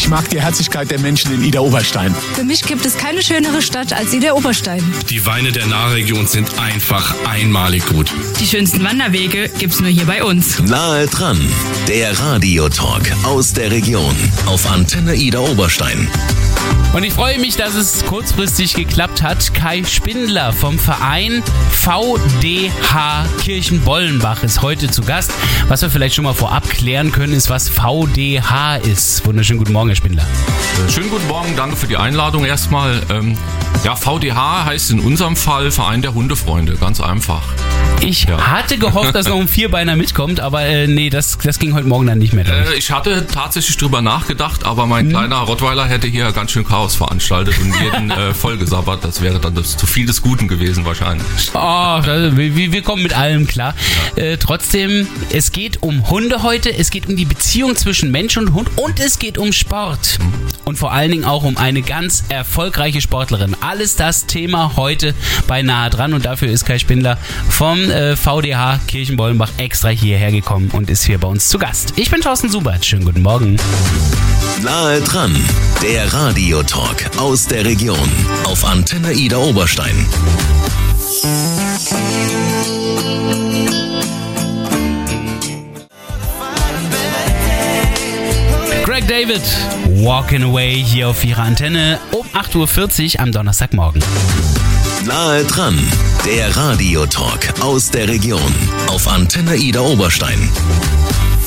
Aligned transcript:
Ich 0.00 0.08
mag 0.08 0.30
die 0.30 0.40
Herzlichkeit 0.40 0.90
der 0.90 0.98
Menschen 0.98 1.30
in 1.34 1.44
Ida 1.44 1.60
Oberstein. 1.60 2.14
Für 2.32 2.42
mich 2.42 2.62
gibt 2.62 2.86
es 2.86 2.96
keine 2.96 3.22
schönere 3.22 3.60
Stadt 3.60 3.92
als 3.92 4.14
Ida 4.14 4.32
Oberstein. 4.32 4.82
Die 5.10 5.26
Weine 5.26 5.52
der 5.52 5.66
Nahregion 5.66 6.26
sind 6.26 6.58
einfach 6.58 7.14
einmalig 7.28 7.84
gut. 7.84 8.10
Die 8.40 8.46
schönsten 8.46 8.82
Wanderwege 8.82 9.50
gibt's 9.58 9.78
nur 9.78 9.90
hier 9.90 10.06
bei 10.06 10.24
uns. 10.24 10.58
Nahe 10.60 11.06
dran, 11.06 11.38
der 11.86 12.18
Radiotalk 12.18 13.12
aus 13.24 13.52
der 13.52 13.70
Region 13.70 14.16
auf 14.46 14.70
Antenne 14.70 15.16
Ida 15.16 15.40
Oberstein. 15.40 16.08
Und 16.92 17.04
ich 17.04 17.12
freue 17.12 17.38
mich, 17.38 17.56
dass 17.56 17.74
es 17.74 18.04
kurzfristig 18.04 18.74
geklappt 18.74 19.22
hat. 19.22 19.54
Kai 19.54 19.84
Spindler 19.84 20.52
vom 20.52 20.78
Verein 20.78 21.42
VDH 21.70 23.26
Kirchenbollenbach 23.40 24.42
ist 24.42 24.60
heute 24.60 24.90
zu 24.90 25.02
Gast. 25.02 25.32
Was 25.68 25.82
wir 25.82 25.90
vielleicht 25.90 26.16
schon 26.16 26.24
mal 26.24 26.34
vorab 26.34 26.68
klären 26.68 27.12
können, 27.12 27.32
ist, 27.32 27.48
was 27.48 27.68
VDH 27.68 28.76
ist. 28.76 29.24
Wunderschönen 29.24 29.60
guten 29.60 29.72
Morgen, 29.72 29.88
Herr 29.90 29.96
Spindler. 29.96 30.26
Schönen 30.88 31.10
guten 31.10 31.28
Morgen, 31.28 31.54
danke 31.56 31.76
für 31.76 31.86
die 31.86 31.96
Einladung 31.96 32.44
erstmal. 32.44 33.00
Ähm, 33.08 33.38
ja, 33.84 33.94
VDH 33.94 34.64
heißt 34.64 34.90
in 34.90 35.00
unserem 35.00 35.36
Fall 35.36 35.70
Verein 35.70 36.02
der 36.02 36.14
Hundefreunde, 36.14 36.74
ganz 36.74 37.00
einfach. 37.00 37.42
Ich 38.02 38.24
ja. 38.24 38.38
hatte 38.50 38.78
gehofft, 38.78 39.14
dass 39.14 39.28
noch 39.28 39.38
ein 39.38 39.46
Vierbeiner 39.46 39.94
mitkommt, 39.94 40.40
aber 40.40 40.62
äh, 40.62 40.86
nee, 40.86 41.10
das, 41.10 41.38
das 41.38 41.58
ging 41.58 41.74
heute 41.74 41.86
Morgen 41.86 42.06
dann 42.06 42.18
nicht 42.18 42.32
mehr. 42.32 42.46
Äh, 42.46 42.74
ich 42.76 42.90
hatte 42.90 43.26
tatsächlich 43.26 43.76
drüber 43.76 44.00
nachgedacht, 44.00 44.64
aber 44.64 44.86
mein 44.86 45.06
hm. 45.06 45.10
kleiner 45.10 45.36
Rottweiler 45.36 45.86
hätte 45.86 46.06
hier 46.06 46.32
ganz 46.32 46.50
schön 46.50 46.64
Chaos 46.64 46.96
veranstaltet 46.96 47.54
und 47.60 47.74
jeden 47.78 48.10
äh, 48.10 48.32
vollgesabbert. 48.32 49.04
Das 49.04 49.20
wäre 49.20 49.38
dann 49.38 49.54
das, 49.54 49.76
zu 49.76 49.86
viel 49.86 50.06
des 50.06 50.22
Guten 50.22 50.48
gewesen 50.48 50.84
wahrscheinlich. 50.84 51.26
Oh, 51.54 51.58
wir, 51.58 52.72
wir 52.72 52.82
kommen 52.82 53.02
mit 53.02 53.16
allem 53.16 53.46
klar. 53.46 53.74
Ja. 54.16 54.22
Äh, 54.22 54.36
trotzdem, 54.38 55.06
es 55.32 55.52
geht 55.52 55.82
um 55.82 56.08
Hunde 56.10 56.42
heute, 56.42 56.74
es 56.74 56.90
geht 56.90 57.06
um 57.08 57.16
die 57.16 57.26
Beziehung 57.26 57.76
zwischen 57.76 58.10
Mensch 58.10 58.36
und 58.38 58.54
Hund 58.54 58.70
und 58.76 58.98
es 58.98 59.18
geht 59.18 59.36
um 59.36 59.52
Sport. 59.52 60.18
Hm. 60.18 60.32
Und 60.64 60.78
vor 60.78 60.92
allen 60.92 61.10
Dingen 61.10 61.24
auch 61.24 61.42
um 61.42 61.56
eine 61.56 61.82
ganz 61.82 62.24
erfolgreiche 62.28 63.00
Sportlerin. 63.00 63.56
Alles 63.60 63.96
das 63.96 64.26
Thema 64.26 64.76
heute 64.76 65.14
bei 65.46 65.62
Nahe 65.62 65.90
dran 65.90 66.14
und 66.14 66.24
dafür 66.24 66.48
ist 66.48 66.64
Kai 66.64 66.78
Spindler 66.78 67.18
vom 67.70 67.88
äh, 67.88 68.16
VDH 68.16 68.80
Kirchenbollenbach 68.88 69.52
extra 69.58 69.90
hierher 69.90 70.32
gekommen 70.32 70.70
und 70.72 70.90
ist 70.90 71.04
hier 71.04 71.18
bei 71.18 71.28
uns 71.28 71.48
zu 71.48 71.56
Gast. 71.56 71.92
Ich 71.94 72.10
bin 72.10 72.20
Thorsten 72.20 72.48
Subert. 72.48 72.84
Schönen 72.84 73.04
guten 73.04 73.22
Morgen. 73.22 73.58
Nahe 74.64 75.00
dran, 75.02 75.36
der 75.80 76.12
Radiotalk 76.12 77.16
aus 77.16 77.46
der 77.46 77.64
Region 77.64 78.10
auf 78.42 78.64
Antenne 78.64 79.12
Ida 79.12 79.36
Oberstein. 79.36 80.04
Greg 88.84 89.06
David, 89.06 89.42
Walking 90.04 90.42
Away 90.42 90.82
hier 90.84 91.10
auf 91.10 91.24
ihrer 91.24 91.44
Antenne 91.44 92.00
um 92.10 92.26
8.40 92.34 93.14
Uhr 93.14 93.20
am 93.20 93.30
Donnerstagmorgen. 93.30 94.02
Nahe 95.06 95.44
dran, 95.44 95.78
der 96.26 96.54
Radiotalk 96.54 97.60
aus 97.62 97.90
der 97.90 98.06
Region 98.06 98.54
auf 98.88 99.08
Antenne 99.08 99.56
Ida 99.56 99.80
Oberstein. 99.80 100.50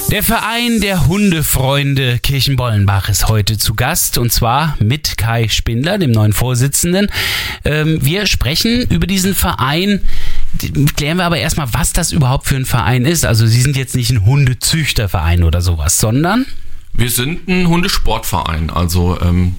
Der 0.09 0.23
Verein 0.23 0.81
der 0.81 1.05
Hundefreunde 1.05 2.17
Kirchenbollenbach 2.19 3.09
ist 3.09 3.27
heute 3.27 3.57
zu 3.57 3.75
Gast 3.75 4.17
und 4.17 4.31
zwar 4.31 4.75
mit 4.79 5.17
Kai 5.17 5.47
Spindler, 5.47 5.99
dem 5.99 6.11
neuen 6.11 6.33
Vorsitzenden. 6.33 7.07
Ähm, 7.65 7.99
wir 8.01 8.25
sprechen 8.25 8.81
über 8.89 9.05
diesen 9.05 9.35
Verein. 9.35 10.01
Klären 10.95 11.17
wir 11.17 11.25
aber 11.25 11.37
erstmal, 11.37 11.71
was 11.73 11.93
das 11.93 12.11
überhaupt 12.11 12.47
für 12.47 12.55
ein 12.55 12.65
Verein 12.65 13.05
ist. 13.05 13.25
Also 13.25 13.45
Sie 13.45 13.61
sind 13.61 13.77
jetzt 13.77 13.95
nicht 13.95 14.09
ein 14.09 14.25
Hundezüchterverein 14.25 15.43
oder 15.43 15.61
sowas, 15.61 15.99
sondern? 15.99 16.45
Wir 16.93 17.09
sind 17.09 17.47
ein 17.47 17.67
Hundesportverein. 17.67 18.69
Also 18.71 19.19
ähm, 19.21 19.55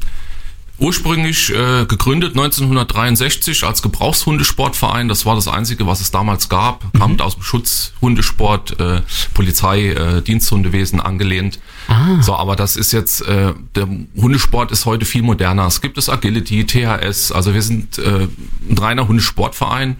Ursprünglich 0.79 1.51
äh, 1.51 1.87
gegründet 1.87 2.33
1963 2.33 3.63
als 3.63 3.81
Gebrauchshundesportverein. 3.81 5.09
Das 5.09 5.25
war 5.25 5.37
das 5.37 5.47
Einzige, 5.47 5.87
was 5.87 6.01
es 6.01 6.11
damals 6.11 6.49
gab. 6.49 6.83
Mhm. 6.93 6.99
Kam 6.99 7.21
aus 7.21 7.35
dem 7.35 7.45
Schutzhundesport, 7.45 8.81
äh, 8.81 9.03
Polizei, 9.35 9.91
äh, 9.91 10.21
Diensthundewesen 10.21 11.01
angelehnt. 11.01 11.61
Ah. 11.87 12.21
So, 12.23 12.35
aber 12.35 12.57
das 12.57 12.77
ist 12.77 12.93
jetzt, 12.93 13.21
äh, 13.23 13.55
der 13.77 13.89
Hundesport 14.17 14.73
ist 14.73 14.85
heute 14.85 15.05
viel 15.05 15.23
moderner. 15.23 15.67
Es 15.67 15.81
gibt 15.81 15.97
das 15.97 16.09
Agility, 16.09 16.65
THS. 16.65 17.31
Also 17.31 17.55
wir 17.55 17.63
sind 17.63 17.99
äh, 17.99 18.27
ein 18.69 18.79
reiner 18.79 19.07
Hundesportverein. 19.07 19.97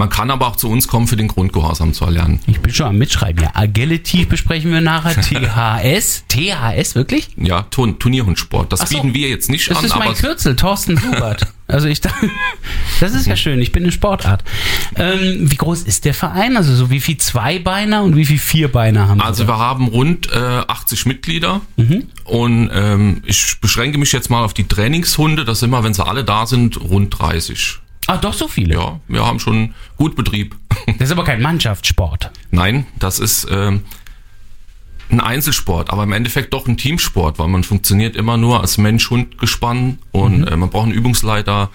Man 0.00 0.08
kann 0.08 0.30
aber 0.30 0.46
auch 0.46 0.56
zu 0.56 0.70
uns 0.70 0.88
kommen, 0.88 1.06
für 1.06 1.16
den 1.16 1.28
Grundgehorsam 1.28 1.92
zu 1.92 2.06
erlernen. 2.06 2.40
Ich 2.46 2.58
bin 2.60 2.72
schon 2.72 2.86
am 2.86 2.96
Mitschreiben. 2.96 3.44
Ja, 3.44 3.50
Agility 3.52 4.24
besprechen 4.24 4.72
wir 4.72 4.80
nachher. 4.80 5.14
THS. 5.20 6.24
THS, 6.26 6.94
wirklich? 6.94 7.28
Ja, 7.36 7.64
Turn 7.64 7.98
Turnierhundsport. 7.98 8.72
Das 8.72 8.80
so. 8.80 8.86
bieten 8.86 9.12
wir 9.12 9.28
jetzt 9.28 9.50
nicht 9.50 9.68
das 9.70 9.76
an. 9.76 9.82
Das 9.82 9.92
ist 9.92 9.98
mein 9.98 10.14
Kürzel, 10.14 10.56
Thorsten 10.56 11.02
Hubert. 11.02 11.48
Also 11.66 11.86
ich 11.86 12.00
dachte, 12.00 12.30
das 13.00 13.12
ist 13.12 13.26
ja 13.26 13.36
schön, 13.36 13.60
ich 13.60 13.72
bin 13.72 13.82
eine 13.82 13.92
Sportart. 13.92 14.42
Ähm, 14.96 15.50
wie 15.50 15.56
groß 15.56 15.82
ist 15.82 16.06
der 16.06 16.14
Verein? 16.14 16.56
Also 16.56 16.74
so 16.74 16.88
wie 16.88 17.00
viel 17.00 17.18
Zweibeiner 17.18 18.02
und 18.02 18.16
wie 18.16 18.24
viel 18.24 18.38
Vierbeiner 18.38 19.06
haben 19.06 19.18
wir? 19.18 19.26
Also 19.26 19.46
wir 19.46 19.58
haben 19.58 19.88
rund 19.88 20.32
äh, 20.32 20.62
80 20.66 21.04
Mitglieder 21.04 21.60
mhm. 21.76 22.04
und 22.24 22.70
ähm, 22.72 23.22
ich 23.26 23.60
beschränke 23.60 23.98
mich 23.98 24.12
jetzt 24.12 24.30
mal 24.30 24.44
auf 24.44 24.54
die 24.54 24.66
Trainingshunde. 24.66 25.44
Das 25.44 25.60
sind 25.60 25.68
immer, 25.68 25.84
wenn 25.84 25.92
sie 25.92 26.06
alle 26.06 26.24
da 26.24 26.46
sind, 26.46 26.80
rund 26.80 27.18
30. 27.18 27.80
Ah, 28.10 28.16
doch 28.16 28.34
so 28.34 28.48
viele? 28.48 28.74
Ja, 28.74 28.98
wir 29.06 29.24
haben 29.24 29.38
schon 29.38 29.72
gut 29.96 30.16
Betrieb. 30.16 30.56
Das 30.98 31.08
ist 31.08 31.12
aber 31.12 31.22
kein 31.22 31.40
Mannschaftssport. 31.40 32.32
Nein, 32.50 32.86
das 32.98 33.20
ist 33.20 33.44
äh, 33.44 33.78
ein 35.10 35.20
Einzelsport, 35.20 35.90
aber 35.90 36.02
im 36.02 36.12
Endeffekt 36.12 36.52
doch 36.52 36.66
ein 36.66 36.76
Teamsport, 36.76 37.38
weil 37.38 37.46
man 37.46 37.62
funktioniert 37.62 38.16
immer 38.16 38.36
nur 38.36 38.60
als 38.60 38.78
Mensch-Hund-Gespann 38.78 39.98
und 40.10 40.40
mhm. 40.40 40.48
äh, 40.48 40.56
man 40.56 40.70
braucht 40.70 40.86
einen 40.86 40.94
Übungsleiter, 40.94 41.70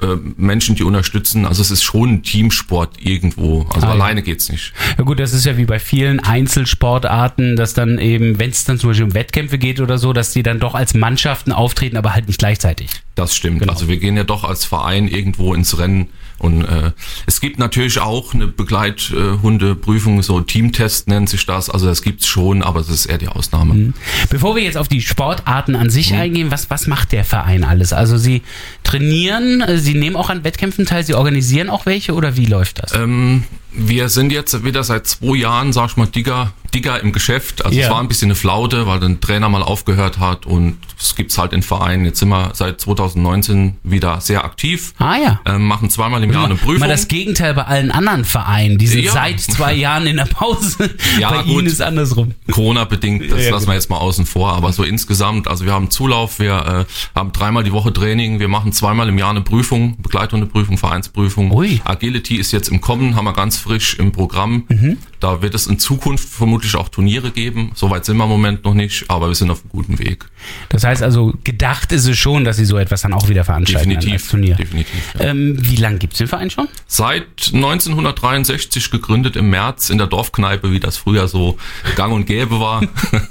äh, 0.00 0.16
Menschen, 0.36 0.76
die 0.76 0.84
unterstützen. 0.84 1.44
Also 1.44 1.62
es 1.62 1.70
ist 1.70 1.82
schon 1.82 2.10
ein 2.10 2.22
Teamsport 2.22 2.96
irgendwo. 3.00 3.66
Also 3.74 3.86
ah, 3.86 3.90
alleine 3.90 4.20
ja. 4.20 4.26
geht's 4.26 4.50
nicht. 4.50 4.72
Ja 4.96 5.04
gut, 5.04 5.18
das 5.18 5.32
ist 5.32 5.44
ja 5.44 5.56
wie 5.56 5.64
bei 5.64 5.78
vielen 5.78 6.20
Einzelsportarten, 6.20 7.56
dass 7.56 7.74
dann 7.74 7.98
eben, 7.98 8.38
wenn 8.38 8.50
es 8.50 8.64
dann 8.64 8.78
zum 8.78 8.90
Beispiel 8.90 9.06
um 9.06 9.14
Wettkämpfe 9.14 9.58
geht 9.58 9.80
oder 9.80 9.98
so, 9.98 10.12
dass 10.12 10.32
die 10.32 10.42
dann 10.42 10.60
doch 10.60 10.74
als 10.74 10.94
Mannschaften 10.94 11.52
auftreten, 11.52 11.96
aber 11.96 12.14
halt 12.14 12.28
nicht 12.28 12.38
gleichzeitig. 12.38 12.90
Das 13.14 13.34
stimmt. 13.34 13.60
Genau. 13.60 13.72
Also 13.72 13.88
wir 13.88 13.96
gehen 13.96 14.16
ja 14.16 14.24
doch 14.24 14.44
als 14.44 14.64
Verein 14.64 15.08
irgendwo 15.08 15.54
ins 15.54 15.78
Rennen 15.78 16.08
und 16.38 16.64
äh, 16.64 16.92
es 17.26 17.40
gibt 17.40 17.58
natürlich 17.58 18.00
auch 18.00 18.32
eine 18.32 18.46
Begleithundeprüfung, 18.46 20.22
so 20.22 20.40
Teamtest 20.40 21.08
nennt 21.08 21.28
sich 21.28 21.44
das. 21.46 21.68
Also 21.68 21.86
das 21.86 22.02
gibt's 22.02 22.26
schon, 22.26 22.62
aber 22.62 22.80
das 22.80 22.90
ist 22.90 23.06
eher 23.06 23.18
die 23.18 23.28
Ausnahme. 23.28 23.74
Mhm. 23.74 23.94
Bevor 24.30 24.54
wir 24.54 24.62
jetzt 24.62 24.76
auf 24.76 24.88
die 24.88 25.02
Sportarten 25.02 25.74
an 25.74 25.90
sich 25.90 26.12
mhm. 26.12 26.20
eingehen, 26.20 26.50
was, 26.50 26.70
was 26.70 26.86
macht 26.86 27.12
der 27.12 27.24
Verein 27.24 27.64
alles? 27.64 27.92
Also 27.92 28.18
Sie 28.18 28.42
trainieren, 28.84 29.64
Sie 29.78 29.94
nehmen 29.94 30.16
auch 30.16 30.30
an 30.30 30.44
Wettkämpfen 30.44 30.86
teil, 30.86 31.04
Sie 31.04 31.14
organisieren 31.14 31.70
auch 31.70 31.86
welche 31.86 32.14
oder 32.14 32.36
wie 32.36 32.46
läuft 32.46 32.82
das? 32.82 32.94
Ähm, 32.94 33.44
wir 33.78 34.08
sind 34.08 34.32
jetzt 34.32 34.64
wieder 34.64 34.82
seit 34.82 35.06
zwei 35.06 35.36
Jahren, 35.36 35.72
sag 35.72 35.90
ich 35.90 35.96
mal, 35.96 36.06
dicker, 36.06 36.52
dicker 36.74 37.00
im 37.00 37.12
Geschäft. 37.12 37.64
Also 37.64 37.76
yeah. 37.76 37.86
es 37.86 37.92
war 37.92 38.00
ein 38.00 38.08
bisschen 38.08 38.26
eine 38.26 38.34
Flaute, 38.34 38.86
weil 38.86 39.00
der 39.00 39.20
Trainer 39.20 39.48
mal 39.48 39.62
aufgehört 39.62 40.18
hat 40.18 40.46
und 40.46 40.78
es 41.00 41.14
gibt's 41.14 41.38
halt 41.38 41.52
in 41.52 41.62
Vereinen. 41.62 42.04
Jetzt 42.04 42.18
sind 42.18 42.28
wir 42.28 42.50
seit 42.54 42.80
2019 42.80 43.76
wieder 43.84 44.20
sehr 44.20 44.44
aktiv. 44.44 44.94
Ah 44.98 45.16
ja. 45.16 45.40
Ähm, 45.46 45.66
machen 45.66 45.90
zweimal 45.90 46.22
im 46.22 46.32
Jahr 46.32 46.46
eine 46.46 46.56
Prüfung. 46.56 46.80
Mal 46.80 46.88
das 46.88 47.08
Gegenteil 47.08 47.54
bei 47.54 47.64
allen 47.64 47.90
anderen 47.90 48.24
Vereinen. 48.24 48.78
Die 48.78 48.86
sind 48.86 49.04
ja. 49.04 49.12
seit 49.12 49.40
zwei 49.40 49.74
Jahren 49.74 50.06
in 50.06 50.16
der 50.16 50.24
Pause. 50.24 50.90
ja, 51.18 51.30
bei 51.30 51.42
gut. 51.42 51.50
Ihnen 51.52 51.66
ist 51.66 51.80
andersrum. 51.80 52.34
Corona-bedingt, 52.50 53.30
das 53.30 53.44
ja, 53.44 53.50
lassen 53.50 53.68
wir 53.68 53.74
jetzt 53.74 53.90
mal 53.90 53.98
außen 53.98 54.26
vor. 54.26 54.54
Aber 54.54 54.72
so 54.72 54.82
insgesamt, 54.82 55.46
also 55.46 55.64
wir 55.64 55.72
haben 55.72 55.90
Zulauf, 55.90 56.40
wir 56.40 56.86
äh, 56.88 57.18
haben 57.18 57.32
dreimal 57.32 57.62
die 57.62 57.72
Woche 57.72 57.92
Training, 57.92 58.40
wir 58.40 58.48
machen 58.48 58.72
zweimal 58.72 59.08
im 59.08 59.18
Jahr 59.18 59.30
eine 59.30 59.42
Prüfung, 59.42 59.96
Begleithundeprüfung, 60.02 60.78
Vereinsprüfung. 60.78 61.52
Ui. 61.52 61.80
Agility 61.84 62.36
ist 62.36 62.52
jetzt 62.52 62.68
im 62.68 62.80
Kommen, 62.80 63.14
haben 63.14 63.24
wir 63.24 63.32
ganz 63.32 63.56
frisch 63.68 63.98
im 63.98 64.12
Programm. 64.12 64.64
Mhm. 64.68 64.96
Da 65.20 65.42
wird 65.42 65.54
es 65.54 65.66
in 65.66 65.78
Zukunft 65.78 66.26
vermutlich 66.26 66.74
auch 66.74 66.88
Turniere 66.88 67.30
geben. 67.30 67.72
Soweit 67.74 68.04
sind 68.06 68.16
wir 68.16 68.24
im 68.24 68.30
Moment 68.30 68.64
noch 68.64 68.72
nicht, 68.72 69.04
aber 69.08 69.28
wir 69.28 69.34
sind 69.34 69.50
auf 69.50 69.60
einem 69.60 69.70
guten 69.70 69.98
Weg. 69.98 70.24
Das 70.70 70.84
heißt 70.84 71.02
also, 71.02 71.34
gedacht 71.44 71.92
ist 71.92 72.06
es 72.06 72.16
schon, 72.16 72.44
dass 72.44 72.56
Sie 72.56 72.64
so 72.64 72.78
etwas 72.78 73.02
dann 73.02 73.12
auch 73.12 73.28
wieder 73.28 73.44
veranstalten 73.44 73.90
definitiv, 73.90 74.30
Turnier. 74.30 74.54
Definitiv. 74.54 75.14
Ja. 75.18 75.26
Ähm, 75.26 75.56
wie 75.60 75.76
lange 75.76 75.98
gibt 75.98 76.14
es 76.14 76.18
den 76.18 76.28
Verein 76.28 76.50
schon? 76.50 76.68
Seit 76.86 77.26
1963 77.52 78.90
gegründet 78.90 79.36
im 79.36 79.50
März 79.50 79.90
in 79.90 79.98
der 79.98 80.06
Dorfkneipe, 80.06 80.72
wie 80.72 80.80
das 80.80 80.96
früher 80.96 81.28
so 81.28 81.58
gang 81.94 82.14
und 82.14 82.24
gäbe 82.24 82.58
war. 82.58 82.82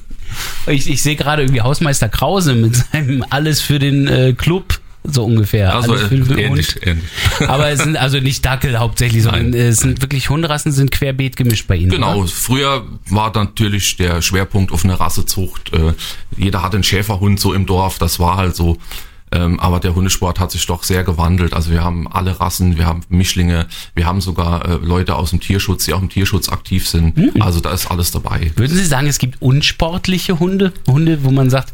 ich, 0.67 0.87
ich 0.87 1.01
sehe 1.01 1.15
gerade 1.15 1.41
irgendwie 1.41 1.61
Hausmeister 1.61 2.09
Krause 2.09 2.53
mit 2.53 2.75
seinem 2.75 3.25
Alles 3.29 3.61
für 3.61 3.79
den 3.79 4.07
äh, 4.07 4.33
Club 4.33 4.76
so 5.09 5.25
ungefähr. 5.25 5.75
Also 5.75 5.95
äh, 5.95 6.13
ähnlich, 6.13 6.75
ähnlich. 6.85 7.05
Aber 7.47 7.69
es 7.69 7.79
sind 7.81 7.97
also 7.97 8.19
nicht 8.19 8.45
Dackel 8.45 8.77
hauptsächlich, 8.79 9.23
sondern 9.23 9.51
nein, 9.51 9.59
es 9.59 9.77
sind 9.77 9.93
nein. 9.93 10.01
wirklich 10.01 10.29
Hunderassen, 10.29 10.71
sind 10.71 10.91
querbeet 10.91 11.35
gemischt 11.35 11.67
bei 11.67 11.75
Ihnen. 11.75 11.91
Genau, 11.91 12.19
oder? 12.19 12.27
früher 12.27 12.85
war 13.09 13.31
natürlich 13.35 13.97
der 13.97 14.21
Schwerpunkt 14.21 14.71
auf 14.71 14.83
eine 14.83 14.99
Rassezucht. 14.99 15.73
Äh, 15.73 15.93
jeder 16.37 16.61
hatte 16.61 16.77
einen 16.77 16.83
Schäferhund 16.83 17.39
so 17.39 17.53
im 17.53 17.65
Dorf, 17.65 17.99
das 17.99 18.19
war 18.19 18.37
halt 18.37 18.55
so. 18.55 18.77
Ähm, 19.29 19.59
aber 19.59 19.81
der 19.81 19.93
Hundesport 19.93 20.39
hat 20.39 20.51
sich 20.51 20.65
doch 20.65 20.83
sehr 20.83 21.03
gewandelt. 21.03 21.53
Also 21.53 21.71
wir 21.71 21.83
haben 21.83 22.07
alle 22.07 22.39
Rassen, 22.39 22.77
wir 22.77 22.85
haben 22.85 23.01
Mischlinge, 23.09 23.67
wir 23.93 24.05
haben 24.05 24.21
sogar 24.21 24.65
äh, 24.65 24.73
Leute 24.75 25.15
aus 25.15 25.31
dem 25.31 25.41
Tierschutz, 25.41 25.83
die 25.85 25.93
auch 25.93 26.01
im 26.01 26.09
Tierschutz 26.09 26.47
aktiv 26.47 26.87
sind. 26.87 27.17
Mhm. 27.17 27.41
Also 27.41 27.59
da 27.59 27.73
ist 27.73 27.91
alles 27.91 28.11
dabei. 28.11 28.51
Würden 28.55 28.77
Sie 28.77 28.85
sagen, 28.85 29.07
es 29.07 29.17
gibt 29.17 29.41
unsportliche 29.41 30.39
Hunde? 30.39 30.71
Hunde, 30.87 31.25
wo 31.25 31.31
man 31.31 31.49
sagt, 31.49 31.73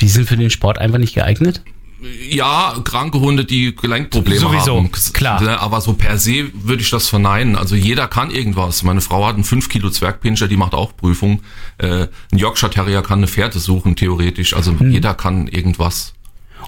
Die 0.00 0.08
sind 0.08 0.28
für 0.28 0.36
den 0.36 0.50
Sport 0.50 0.78
einfach 0.78 0.98
nicht 0.98 1.14
geeignet? 1.14 1.62
Ja, 2.30 2.74
kranke 2.84 3.20
Hunde, 3.20 3.44
die 3.44 3.74
Gelenkprobleme 3.74 4.40
Sowieso, 4.40 4.76
haben. 4.78 4.90
klar. 5.12 5.40
Ne, 5.42 5.60
Aber 5.60 5.80
so 5.80 5.92
per 5.92 6.18
se 6.18 6.50
würde 6.54 6.82
ich 6.82 6.90
das 6.90 7.08
verneinen. 7.08 7.56
Also 7.56 7.74
jeder 7.76 8.08
kann 8.08 8.30
irgendwas. 8.30 8.82
Meine 8.82 9.00
Frau 9.00 9.26
hat 9.26 9.34
einen 9.34 9.44
5 9.44 9.68
Kilo 9.68 9.90
Zwergpinscher, 9.90 10.48
die 10.48 10.56
macht 10.56 10.74
auch 10.74 10.96
Prüfung. 10.96 11.42
Äh, 11.78 12.08
ein 12.32 12.38
Yorkshire 12.38 12.70
Terrier 12.70 13.02
kann 13.02 13.18
eine 13.20 13.26
Fährte 13.28 13.58
suchen, 13.58 13.96
theoretisch. 13.96 14.54
Also 14.54 14.78
Hm. 14.78 14.90
jeder 14.90 15.14
kann 15.14 15.46
irgendwas. 15.48 16.14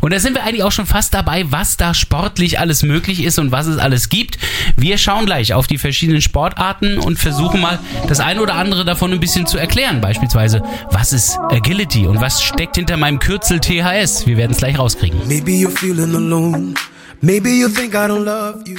Und 0.01 0.13
da 0.13 0.21
sind 0.21 0.35
wir 0.35 0.45
eigentlich 0.45 0.63
auch 0.63 0.73
schon 0.73 0.87
fast 0.87 1.15
dabei, 1.15 1.45
was 1.51 1.77
da 1.77 1.95
sportlich 1.95 2.59
alles 2.59 2.83
möglich 2.83 3.23
ist 3.23 3.39
und 3.39 3.53
was 3.53 3.67
es 3.67 3.79
alles 3.79 4.09
gibt. 4.09 4.39
Wir 4.77 4.99
schauen 4.99 5.27
gleich 5.27 5.55
auf 5.55 5.67
die 5.67 5.79
verschiedenen 5.79 6.21
Sportarten 6.21 6.99
und 6.99 7.19
versuchen 7.19 7.61
mal 7.61 7.79
das 8.09 8.21
eine 8.21 8.43
oder 8.43 8.55
andere 8.55 8.85
davon 8.85 9.13
ein 9.13 9.21
bisschen 9.21 9.47
zu 9.47 9.59
erklären. 9.59 10.01
Beispielsweise, 10.01 10.63
was 10.91 11.13
ist 11.13 11.39
Agility 11.51 12.07
und 12.07 12.21
was 12.21 12.43
steckt 12.43 12.77
hinter 12.77 12.97
meinem 12.97 13.19
Kürzel 13.19 13.61
THS? 13.61 14.27
Wir 14.27 14.37
werden 14.37 14.53
es 14.53 14.59
gleich 14.59 14.79
rauskriegen. 14.79 15.19
Maybe 15.27 15.53
you're 15.53 15.71
feeling 15.71 16.15
alone. 16.15 16.75
Maybe 17.21 17.51
you 17.51 17.69
think 17.69 17.95
I 17.95 18.07
don't 18.07 18.25
love 18.25 18.63
you. 18.67 18.79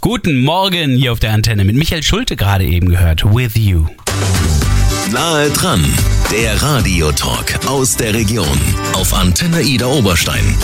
Guten 0.00 0.42
Morgen 0.42 0.96
hier 0.96 1.12
auf 1.12 1.20
der 1.20 1.32
Antenne 1.32 1.64
mit 1.64 1.76
Michael 1.76 2.02
Schulte 2.02 2.34
gerade 2.34 2.64
eben 2.64 2.88
gehört. 2.88 3.24
With 3.24 3.54
you. 3.54 3.86
Nahe 5.12 5.48
dran, 5.50 5.84
der 6.32 6.62
Radiotalk 6.62 7.66
aus 7.66 7.94
der 7.94 8.14
Region 8.14 8.58
auf 8.94 9.12
Antenne 9.12 9.60
Ida 9.60 9.84
Oberstein. 9.84 10.56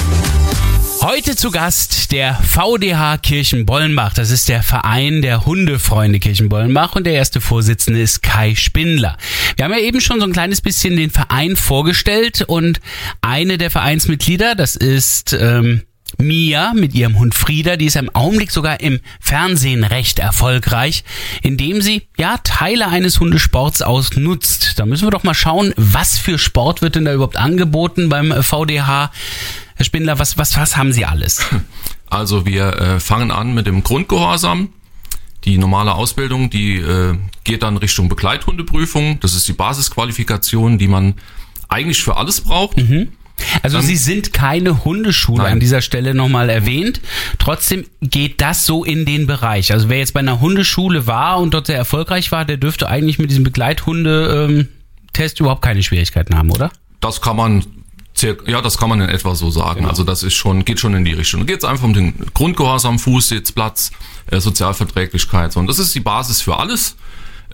Heute 1.02 1.36
zu 1.36 1.50
Gast 1.50 2.10
der 2.10 2.36
VDH 2.36 3.18
Kirchenbollenbach. 3.18 4.14
Das 4.14 4.30
ist 4.30 4.48
der 4.48 4.62
Verein 4.62 5.20
der 5.20 5.44
Hundefreunde 5.44 6.20
Kirchenbollenbach 6.20 6.96
und 6.96 7.04
der 7.04 7.12
erste 7.12 7.42
Vorsitzende 7.42 8.00
ist 8.00 8.22
Kai 8.22 8.54
Spindler. 8.54 9.18
Wir 9.56 9.66
haben 9.66 9.72
ja 9.72 9.80
eben 9.80 10.00
schon 10.00 10.20
so 10.20 10.26
ein 10.26 10.32
kleines 10.32 10.62
bisschen 10.62 10.96
den 10.96 11.10
Verein 11.10 11.54
vorgestellt 11.54 12.40
und 12.46 12.80
eine 13.20 13.58
der 13.58 13.70
Vereinsmitglieder, 13.70 14.54
das 14.54 14.74
ist 14.74 15.34
ähm, 15.34 15.82
Mia 16.16 16.72
mit 16.74 16.94
ihrem 16.94 17.18
Hund 17.18 17.34
Frieda, 17.34 17.76
die 17.76 17.86
ist 17.86 17.96
im 17.96 18.14
Augenblick 18.14 18.50
sogar 18.50 18.80
im 18.80 19.00
Fernsehen 19.20 19.84
recht 19.84 20.18
erfolgreich, 20.18 21.04
indem 21.42 21.82
sie 21.82 22.08
ja 22.16 22.38
Teile 22.38 22.88
eines 22.88 23.20
Hundesports 23.20 23.82
ausnutzt. 23.82 24.78
Da 24.78 24.86
müssen 24.86 25.06
wir 25.06 25.10
doch 25.10 25.22
mal 25.22 25.34
schauen, 25.34 25.74
was 25.76 26.18
für 26.18 26.38
Sport 26.38 26.82
wird 26.82 26.96
denn 26.96 27.04
da 27.04 27.12
überhaupt 27.12 27.36
angeboten 27.36 28.08
beim 28.08 28.42
VDH. 28.42 29.12
Herr 29.76 29.84
Spindler, 29.84 30.18
was, 30.18 30.38
was, 30.38 30.56
was 30.56 30.76
haben 30.76 30.92
Sie 30.92 31.04
alles? 31.04 31.44
Also 32.10 32.46
wir 32.46 32.68
äh, 32.80 33.00
fangen 33.00 33.30
an 33.30 33.52
mit 33.52 33.66
dem 33.66 33.82
Grundgehorsam. 33.82 34.70
Die 35.44 35.58
normale 35.58 35.94
Ausbildung, 35.94 36.48
die 36.48 36.76
äh, 36.76 37.18
geht 37.44 37.62
dann 37.62 37.76
Richtung 37.76 38.08
Begleithundeprüfung. 38.08 39.20
Das 39.20 39.34
ist 39.34 39.46
die 39.46 39.52
Basisqualifikation, 39.52 40.78
die 40.78 40.88
man 40.88 41.16
eigentlich 41.68 42.02
für 42.02 42.16
alles 42.16 42.40
braucht. 42.40 42.78
Also 43.62 43.80
Sie 43.80 43.96
sind 43.96 44.32
keine 44.32 44.84
Hundeschule 44.84 45.44
Nein. 45.44 45.54
an 45.54 45.60
dieser 45.60 45.80
Stelle 45.80 46.14
nochmal 46.14 46.50
erwähnt. 46.50 47.00
Trotzdem 47.38 47.84
geht 48.00 48.40
das 48.40 48.66
so 48.66 48.84
in 48.84 49.04
den 49.04 49.26
Bereich. 49.26 49.72
Also 49.72 49.88
wer 49.88 49.98
jetzt 49.98 50.14
bei 50.14 50.20
einer 50.20 50.40
Hundeschule 50.40 51.06
war 51.06 51.38
und 51.38 51.54
dort 51.54 51.66
sehr 51.66 51.76
erfolgreich 51.76 52.32
war, 52.32 52.44
der 52.44 52.56
dürfte 52.56 52.88
eigentlich 52.88 53.18
mit 53.18 53.30
diesem 53.30 53.44
Begleithunde-Test 53.44 55.40
überhaupt 55.40 55.62
keine 55.62 55.82
Schwierigkeiten 55.82 56.36
haben, 56.36 56.50
oder? 56.50 56.70
Das 57.00 57.20
kann 57.20 57.36
man 57.36 57.64
ja, 58.22 58.60
das 58.60 58.78
kann 58.78 58.88
man 58.88 59.00
in 59.00 59.08
etwa 59.08 59.34
so 59.34 59.50
sagen. 59.50 59.86
Also 59.86 60.02
das 60.02 60.22
ist 60.24 60.34
schon, 60.34 60.64
geht 60.64 60.80
schon 60.80 60.94
in 60.94 61.04
die 61.04 61.12
Richtung. 61.12 61.46
Geht 61.46 61.58
es 61.58 61.64
einfach 61.64 61.84
um 61.84 61.94
den 61.94 62.14
Grundgehorsam, 62.34 62.98
Fußsitz, 62.98 63.52
Platz, 63.52 63.92
äh, 64.26 64.40
Sozialverträglichkeit. 64.40 65.52
So. 65.52 65.60
Und 65.60 65.68
das 65.68 65.78
ist 65.78 65.94
die 65.94 66.00
Basis 66.00 66.40
für 66.40 66.58
alles. 66.58 66.96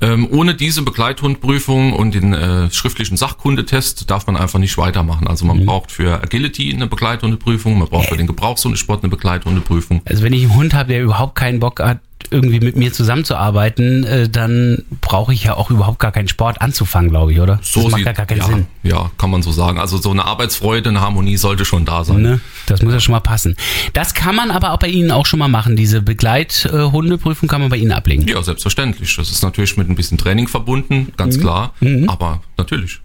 Ähm, 0.01 0.29
ohne 0.31 0.55
diese 0.55 0.83
Begleithundprüfung 0.83 1.93
und 1.93 2.15
den 2.15 2.35
äh, 2.35 2.71
schriftlichen 2.71 3.17
Sachkundetest 3.17 4.11
darf 4.11 4.27
man 4.27 4.37
einfach 4.37 4.59
nicht 4.59 4.77
weitermachen. 4.77 5.29
Also 5.29 5.45
man 5.45 5.65
braucht 5.65 5.93
für 5.93 6.23
Agility 6.23 6.73
eine 6.73 6.87
Begleithundeprüfung, 6.87 7.79
man 7.79 7.89
braucht 7.89 8.09
für 8.09 8.17
den 8.17 8.27
Gebrauchshundesport 8.27 9.03
eine 9.03 9.11
Begleithundeprüfung. 9.11 10.03
Also 10.05 10.23
wenn 10.23 10.33
ich 10.33 10.43
einen 10.43 10.55
Hund 10.55 10.75
habe, 10.75 10.89
der 10.89 11.03
überhaupt 11.03 11.37
keinen 11.37 11.61
Bock 11.61 11.81
hat, 11.81 12.01
irgendwie 12.31 12.61
mit 12.61 12.77
mir 12.77 12.93
zusammenzuarbeiten, 12.93 14.05
äh, 14.05 14.29
dann 14.29 14.85
brauche 15.01 15.33
ich 15.35 15.45
ja 15.45 15.55
auch 15.57 15.71
überhaupt 15.71 15.99
gar 15.99 16.13
keinen 16.13 16.29
Sport 16.29 16.61
anzufangen, 16.61 17.11
glaube 17.11 17.33
ich, 17.33 17.41
oder? 17.41 17.57
das 17.57 17.77
macht 17.77 17.97
sieht- 17.97 18.07
ja 18.07 18.13
gar 18.13 18.27
keinen 18.27 18.39
ja, 18.39 18.47
Sinn. 18.47 18.67
Ja, 18.83 19.11
kann 19.19 19.31
man 19.31 19.43
so 19.43 19.53
sagen. 19.53 19.79
Also 19.79 19.99
so 19.99 20.11
eine 20.11 20.25
Arbeitsfreude, 20.25 20.91
eine 20.91 21.01
Harmonie 21.01 21.37
sollte 21.37 21.65
schon 21.65 21.85
da 21.85 22.05
sein. 22.05 22.23
Ne? 22.23 22.41
Das 22.67 22.83
muss 22.83 22.93
ja 22.93 23.01
schon 23.01 23.13
mal 23.13 23.21
passen. 23.21 23.57
Das 23.93 24.15
kann 24.15 24.35
man 24.35 24.51
aber 24.51 24.73
auch 24.73 24.79
bei 24.79 24.89
Ihnen 24.89 25.11
auch 25.11 25.27
schon 25.27 25.39
mal 25.39 25.49
machen. 25.49 25.77
Diese 25.77 26.03
Begleithundeprüfung 26.03 27.49
kann 27.49 27.61
man 27.61 27.71
bei 27.71 27.77
Ihnen 27.77 27.93
ablegen. 27.93 28.27
Ja, 28.27 28.43
selbstverständlich. 28.43 29.15
Das 29.17 29.31
ist 29.31 29.43
natürlich 29.43 29.77
mit 29.77 29.89
ein 29.89 29.95
bisschen 29.95 30.19
Training 30.19 30.49
verbunden, 30.49 31.13
ganz 31.17 31.39
klar. 31.39 31.75
Aber 32.07 32.41
natürlich. 32.57 33.01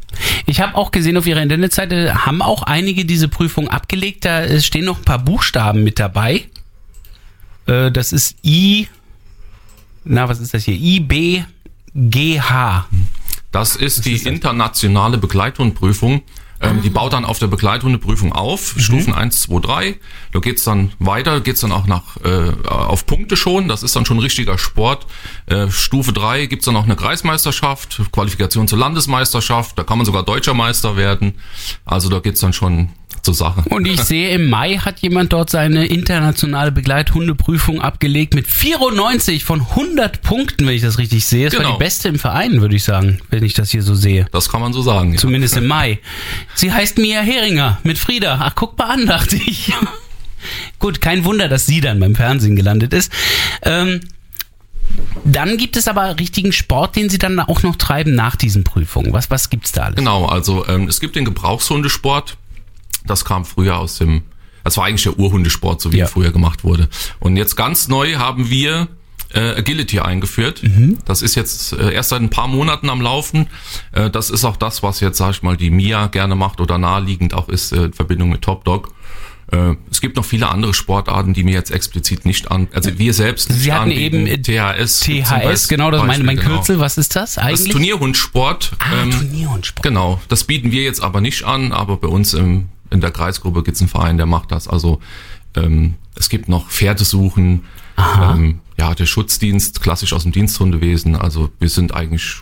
Ich 0.47 0.59
habe 0.59 0.75
auch 0.75 0.91
gesehen 0.91 1.17
auf 1.17 1.27
Ihrer 1.27 1.41
Internetseite, 1.41 2.25
haben 2.25 2.41
auch 2.41 2.63
einige 2.63 3.05
diese 3.05 3.27
Prüfung 3.27 3.67
abgelegt. 3.67 4.25
Da 4.25 4.41
äh, 4.41 4.59
stehen 4.59 4.85
noch 4.85 4.97
ein 4.97 5.03
paar 5.05 5.19
Buchstaben 5.19 5.83
mit 5.83 5.99
dabei. 5.99 6.45
Äh, 7.67 7.91
Das 7.91 8.11
ist 8.11 8.35
I, 8.43 8.87
na, 10.03 10.29
was 10.29 10.39
ist 10.39 10.53
das 10.53 10.65
hier? 10.65 10.75
IBGH. 10.75 11.45
Das 13.51 13.75
ist 13.75 14.05
die 14.05 14.17
internationale 14.17 15.17
Begleithundprüfung. 15.17 16.21
Ähm, 16.61 16.79
Ah. 16.79 16.81
Die 16.83 16.89
baut 16.89 17.13
dann 17.13 17.23
auf 17.23 17.39
der 17.39 17.47
Begleithundeprüfung 17.47 18.33
auf, 18.33 18.75
Mhm. 18.75 18.79
Stufen 18.81 19.13
1, 19.13 19.43
2, 19.43 19.59
3. 19.61 19.95
Da 20.33 20.39
geht's 20.39 20.65
dann 20.65 20.91
weiter, 20.99 21.39
geht's 21.39 21.61
dann 21.61 21.71
auch 21.71 21.87
nach, 21.87 22.17
äh, 22.25 22.51
auf 22.67 23.05
Punkte 23.05 23.37
schon. 23.37 23.69
Das 23.69 23.81
ist 23.81 23.95
dann 23.95 24.05
schon 24.05 24.19
richtiger 24.19 24.57
Sport. 24.57 25.07
Äh, 25.45 25.71
Stufe 25.71 26.11
3 26.11 26.47
gibt's 26.47 26.65
dann 26.65 26.75
auch 26.75 26.83
eine 26.83 26.97
Kreismeisterschaft, 26.97 28.01
Qualifikation 28.11 28.67
zur 28.67 28.77
Landesmeisterschaft. 28.77 29.79
Da 29.79 29.85
kann 29.85 29.99
man 29.99 30.05
sogar 30.05 30.23
deutscher 30.23 30.53
Meister 30.53 30.97
werden. 30.97 31.35
Also 31.85 32.09
da 32.09 32.19
geht's 32.19 32.41
dann 32.41 32.51
schon 32.51 32.89
zur 33.21 33.33
Sache. 33.33 33.63
Und 33.69 33.85
ich 33.87 34.01
sehe, 34.01 34.29
im 34.31 34.49
Mai 34.49 34.77
hat 34.77 34.99
jemand 34.99 35.33
dort 35.33 35.49
seine 35.49 35.85
internationale 35.87 36.71
Begleithundeprüfung 36.71 37.81
abgelegt 37.81 38.33
mit 38.35 38.47
94 38.47 39.43
von 39.43 39.61
100 39.61 40.21
Punkten, 40.21 40.65
wenn 40.67 40.73
ich 40.75 40.81
das 40.81 40.97
richtig 40.97 41.25
sehe. 41.25 41.45
Das 41.49 41.55
war 41.55 41.65
Genau. 41.65 41.77
die 41.77 41.83
beste 41.83 42.07
im 42.09 42.19
Verein, 42.19 42.61
würde 42.61 42.75
ich 42.75 42.83
sagen, 42.83 43.19
wenn 43.29 43.43
ich 43.43 43.53
das 43.53 43.69
hier 43.71 43.83
so 43.83 43.95
sehe. 43.95 44.25
Das 44.31 44.49
kann 44.49 44.61
man 44.61 44.73
so 44.73 44.81
sagen. 44.81 45.13
Ja. 45.13 45.17
Zumindest 45.19 45.57
im 45.57 45.67
Mai. 45.67 45.99
Sie 46.55 46.71
heißt 46.71 46.97
Mia 46.97 47.21
Heringer 47.21 47.79
mit 47.83 47.97
Frieda. 47.97 48.39
Ach, 48.41 48.53
guck 48.55 48.77
mal 48.77 48.85
an, 48.89 49.05
dachte 49.05 49.35
ich. 49.35 49.73
Gut, 50.79 51.01
kein 51.01 51.25
Wunder, 51.25 51.49
dass 51.49 51.65
sie 51.65 51.81
dann 51.81 51.99
beim 51.99 52.15
Fernsehen 52.15 52.55
gelandet 52.55 52.93
ist. 52.93 53.11
Ähm, 53.63 53.99
dann 55.23 55.57
gibt 55.57 55.75
es 55.77 55.87
aber 55.87 56.17
richtigen 56.17 56.51
Sport, 56.51 56.95
den 56.95 57.09
sie 57.09 57.17
dann 57.17 57.39
auch 57.39 57.61
noch 57.61 57.75
treiben 57.75 58.15
nach 58.15 58.35
diesen 58.35 58.63
Prüfungen. 58.63 59.13
Was, 59.13 59.29
was 59.29 59.49
gibt's 59.49 59.71
da 59.71 59.83
alles? 59.83 59.95
Genau, 59.97 60.25
also 60.25 60.65
ähm, 60.67 60.87
es 60.87 60.99
gibt 60.99 61.15
den 61.15 61.25
Gebrauchshundesport. 61.25 62.37
Das 63.05 63.25
kam 63.25 63.45
früher 63.45 63.77
aus 63.77 63.97
dem, 63.97 64.21
das 64.63 64.77
war 64.77 64.85
eigentlich 64.85 65.03
der 65.03 65.17
Urhundesport, 65.17 65.81
so 65.81 65.91
wie 65.91 65.97
Ja. 65.97 66.05
er 66.05 66.09
früher 66.09 66.31
gemacht 66.31 66.63
wurde. 66.63 66.87
Und 67.19 67.37
jetzt 67.37 67.55
ganz 67.55 67.87
neu 67.87 68.15
haben 68.15 68.49
wir 68.49 68.87
äh, 69.33 69.39
Agility 69.57 69.99
eingeführt. 69.99 70.61
Das 71.05 71.21
ist 71.21 71.35
jetzt 71.35 71.73
äh, 71.73 71.93
erst 71.93 72.09
seit 72.09 72.21
ein 72.21 72.29
paar 72.31 72.47
Monaten 72.47 72.89
am 72.89 72.99
Laufen. 73.01 73.47
Äh, 73.91 74.09
das 74.09 74.29
ist 74.31 74.43
auch 74.43 74.57
das, 74.57 74.81
was 74.81 74.99
jetzt, 75.01 75.17
sag 75.19 75.31
ich 75.31 75.43
mal, 75.43 75.55
die 75.55 75.69
Mia 75.69 76.07
gerne 76.07 76.33
macht 76.35 76.59
oder 76.61 76.77
naheliegend 76.79 77.33
auch 77.35 77.47
ist 77.47 77.71
äh, 77.71 77.85
in 77.85 77.93
Verbindung 77.93 78.29
mit 78.29 78.41
Top 78.41 78.63
Dog. 78.65 78.91
Äh, 79.51 79.75
Es 79.91 80.01
gibt 80.01 80.15
noch 80.17 80.25
viele 80.25 80.49
andere 80.49 80.73
Sportarten, 80.73 81.33
die 81.35 81.43
mir 81.43 81.53
jetzt 81.53 81.69
explizit 81.69 82.25
nicht 82.25 82.49
an, 82.51 82.67
also 82.73 82.97
wir 82.97 83.13
selbst 83.13 83.49
nicht 83.51 83.61
Sie 83.61 83.71
hatten 83.71 83.91
anbieten. 83.91 84.25
eben, 84.25 84.27
äh, 84.27 84.41
THS. 84.41 85.01
THS, 85.01 85.67
genau, 85.67 85.91
das 85.91 86.03
meine 86.05 86.23
mein 86.23 86.37
genau. 86.37 86.55
Kürzel. 86.55 86.79
Was 86.79 86.97
ist 86.97 87.15
das 87.15 87.35
Das 87.35 87.43
ist 87.43 87.49
eigentlich? 87.49 87.71
Turnierhundsport. 87.71 88.71
ah, 88.79 89.03
ähm, 89.03 89.11
Turnierhundsport. 89.11 89.83
Genau, 89.83 90.19
das 90.27 90.43
bieten 90.43 90.71
wir 90.71 90.81
jetzt 90.83 91.01
aber 91.03 91.21
nicht 91.21 91.43
an, 91.43 91.71
aber 91.71 91.97
bei 91.97 92.07
uns 92.07 92.33
im, 92.33 92.69
in 92.89 93.01
der 93.01 93.11
Kreisgruppe 93.11 93.63
gibt's 93.63 93.81
einen 93.81 93.89
Verein, 93.89 94.17
der 94.17 94.25
macht 94.25 94.51
das. 94.51 94.67
Also 94.67 94.99
ähm, 95.55 95.95
es 96.15 96.29
gibt 96.29 96.49
noch 96.49 96.69
Pferdesuchen, 96.69 97.63
ähm, 97.97 98.59
ja, 98.77 98.93
der 98.95 99.05
Schutzdienst, 99.05 99.81
klassisch 99.81 100.13
aus 100.13 100.23
dem 100.23 100.31
Diensthundewesen. 100.31 101.15
Also 101.15 101.49
wir 101.59 101.69
sind 101.69 101.93
eigentlich 101.93 102.41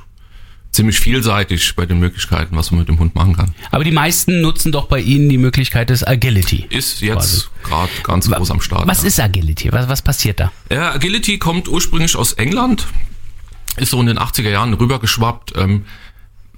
ziemlich 0.72 1.00
vielseitig 1.00 1.75
bei 1.75 1.86
den 1.86 2.00
Möglichkeiten, 2.00 2.56
was 2.56 2.72
man 2.72 2.80
mit 2.80 2.88
dem 2.88 3.00
Hund 3.00 3.16
machen 3.16 3.36
kann. 3.36 3.56
Aber 3.72 3.84
die 3.84 3.92
meisten 3.92 4.42
nutzen 4.42 4.72
doch 4.72 4.88
bei 4.88 5.00
Ihnen 5.00 5.30
die 5.30 5.38
Möglichkeit 5.38 5.89
des 5.89 6.06
Agility. 6.06 6.68
Ist 6.70 7.01
jetzt 7.01 7.50
gerade 7.63 7.92
ganz 8.04 8.30
groß 8.30 8.51
am 8.51 8.62
Start. 8.62 8.88
Was 8.88 9.01
ja. 9.01 9.08
ist 9.08 9.20
Agility? 9.20 9.72
Was, 9.72 9.89
was 9.89 10.01
passiert 10.01 10.39
da? 10.39 10.51
Ja, 10.72 10.94
Agility 10.94 11.39
kommt 11.39 11.68
ursprünglich 11.68 12.16
aus 12.16 12.34
England, 12.34 12.86
ist 13.77 13.92
so 13.92 14.00
in 14.00 14.08
den 14.08 14.20
80er 14.20 14.50
Jahren 14.50 14.74
rübergeschwappt. 14.74 15.54
Ähm, 15.56 15.86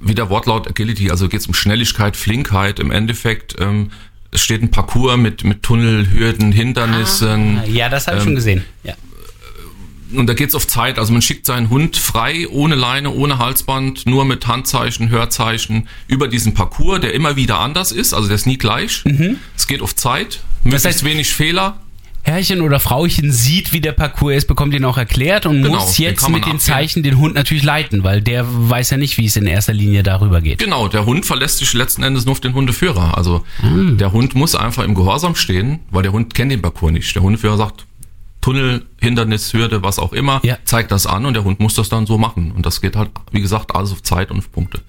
wie 0.02 0.16
der 0.16 0.30
Wortlaut 0.30 0.68
Agility, 0.68 1.12
also 1.12 1.28
geht 1.30 1.42
es 1.42 1.48
um 1.48 1.54
Schnelligkeit, 1.54 2.16
Flinkheit. 2.16 2.80
Im 2.80 2.92
Endeffekt 2.92 3.56
ähm, 3.60 3.92
es 4.32 4.42
steht 4.42 4.62
ein 4.62 4.70
Parcours 4.72 5.18
mit, 5.18 5.44
mit 5.44 5.64
Tunnel, 5.64 6.12
Hürden, 6.12 6.52
Hindernissen. 6.52 7.62
Ja, 7.74 7.90
das 7.90 8.08
habe 8.08 8.18
ich 8.18 8.22
Ähm, 8.24 8.28
schon 8.28 8.36
gesehen. 8.36 8.66
Ja. 8.84 8.94
Und 10.14 10.26
da 10.28 10.34
geht's 10.34 10.56
auf 10.56 10.66
Zeit. 10.68 10.98
Also 10.98 11.14
man 11.14 11.22
schickt 11.22 11.46
seinen 11.46 11.70
Hund 11.70 11.96
frei, 11.98 12.48
ohne 12.50 12.74
Leine, 12.76 13.12
ohne 13.12 13.38
Halsband, 13.38 14.08
nur 14.08 14.26
mit 14.26 14.48
Handzeichen, 14.48 15.10
Hörzeichen 15.10 15.88
über 16.08 16.28
diesen 16.28 16.54
Parcours, 16.56 17.02
der 17.02 17.14
immer 17.14 17.36
wieder 17.36 17.60
anders 17.60 17.92
ist. 17.92 18.14
Also 18.14 18.28
der 18.28 18.36
ist 18.36 18.48
nie 18.48 18.58
gleich. 18.58 19.04
Es 19.56 19.68
geht 19.68 19.82
auf 19.82 19.96
Zeit, 19.96 20.40
möglichst 20.64 20.88
heißt- 20.88 21.04
wenig 21.06 21.30
Fehler. 21.30 21.80
Herrchen 22.24 22.62
oder 22.62 22.80
Frauchen 22.80 23.32
sieht, 23.32 23.74
wie 23.74 23.82
der 23.82 23.92
Parcours 23.94 24.36
ist, 24.36 24.48
bekommt 24.48 24.74
ihn 24.74 24.86
auch 24.86 24.98
erklärt 24.98 25.46
und 25.46 25.64
Genau, 25.64 25.80
muss 25.80 25.98
jetzt 25.98 26.30
mit 26.30 26.46
den. 26.46 26.60
Zeichen 26.60 27.02
den 27.04 27.18
Hund 27.18 27.36
natürlich 27.36 27.64
leiten, 27.64 28.04
weil 28.04 28.22
der 28.22 28.46
weiß 28.48 28.90
ja 28.92 28.98
nicht, 28.98 29.18
wie 29.18 29.26
es 29.26 29.36
in 29.36 29.48
erster 29.48 29.74
Linie 29.74 30.04
darüber 30.04 30.42
geht. 30.42 30.60
Genau, 30.60 30.88
der 30.88 31.06
Hund 31.06 31.26
verlässt 31.26 31.58
sich 31.60 31.74
letzten 31.74 32.04
Endes 32.04 32.26
nur 32.26 32.34
auf 32.34 32.40
den 32.42 32.54
Hundeführer. 32.54 33.18
Also 33.18 33.44
Hm. 33.62 33.98
der 33.98 34.12
Hund 34.12 34.36
muss 34.36 34.56
einfach 34.56 34.84
im 34.84 34.94
Gehorsam 34.96 35.36
stehen, 35.36 35.80
weil 35.92 36.04
der 36.04 36.12
Hund 36.12 36.34
kennt 36.34 36.52
den 36.52 36.62
Parcours 36.62 36.92
nicht. 36.92 37.16
Der 37.16 37.22
Hundeführer 37.24 37.58
sagt, 37.58 37.86
Tunnel, 38.42 38.86
Hindernis, 39.02 39.52
Hürde, 39.54 39.84
was 39.84 40.00
auch 40.00 40.14
immer, 40.14 40.40
Ja. 40.44 40.58
zeigt 40.64 40.92
das 40.92 41.06
an 41.06 41.26
und 41.26 41.34
der 41.34 41.44
Hund 41.44 41.60
muss 41.60 41.76
das 41.76 41.90
dann 41.90 42.06
so 42.06 42.18
machen. 42.18 42.52
Und 42.52 42.66
das 42.66 42.80
geht 42.82 42.96
halt, 42.96 43.10
wie 43.32 43.42
gesagt, 43.42 43.76
alles 43.76 43.92
auf 43.92 44.02
Zeit 44.02 44.32
und 44.32 44.38
auf 44.40 44.52
Punkte. 44.52 44.82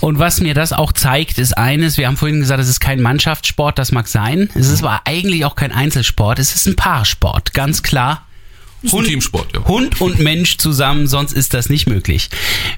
Und 0.00 0.18
was 0.18 0.40
mir 0.40 0.52
das 0.54 0.72
auch 0.74 0.92
zeigt, 0.92 1.38
ist 1.38 1.56
eines, 1.56 1.96
wir 1.96 2.06
haben 2.06 2.16
vorhin 2.18 2.40
gesagt, 2.40 2.60
es 2.60 2.68
ist 2.68 2.80
kein 2.80 3.00
Mannschaftssport, 3.00 3.78
das 3.78 3.92
mag 3.92 4.08
sein. 4.08 4.50
Es 4.54 4.68
ist 4.68 4.82
aber 4.84 5.00
eigentlich 5.04 5.44
auch 5.46 5.56
kein 5.56 5.72
Einzelsport, 5.72 6.38
es 6.38 6.54
ist 6.54 6.66
ein 6.66 6.76
Paarsport, 6.76 7.54
ganz 7.54 7.82
klar. 7.82 8.24
Ein 8.84 9.04
Teamsport, 9.04 9.52
ja. 9.56 9.64
Hund 9.64 10.00
und 10.00 10.20
Mensch 10.20 10.58
zusammen, 10.58 11.08
sonst 11.08 11.32
ist 11.32 11.52
das 11.52 11.68
nicht 11.68 11.88
möglich. 11.88 12.28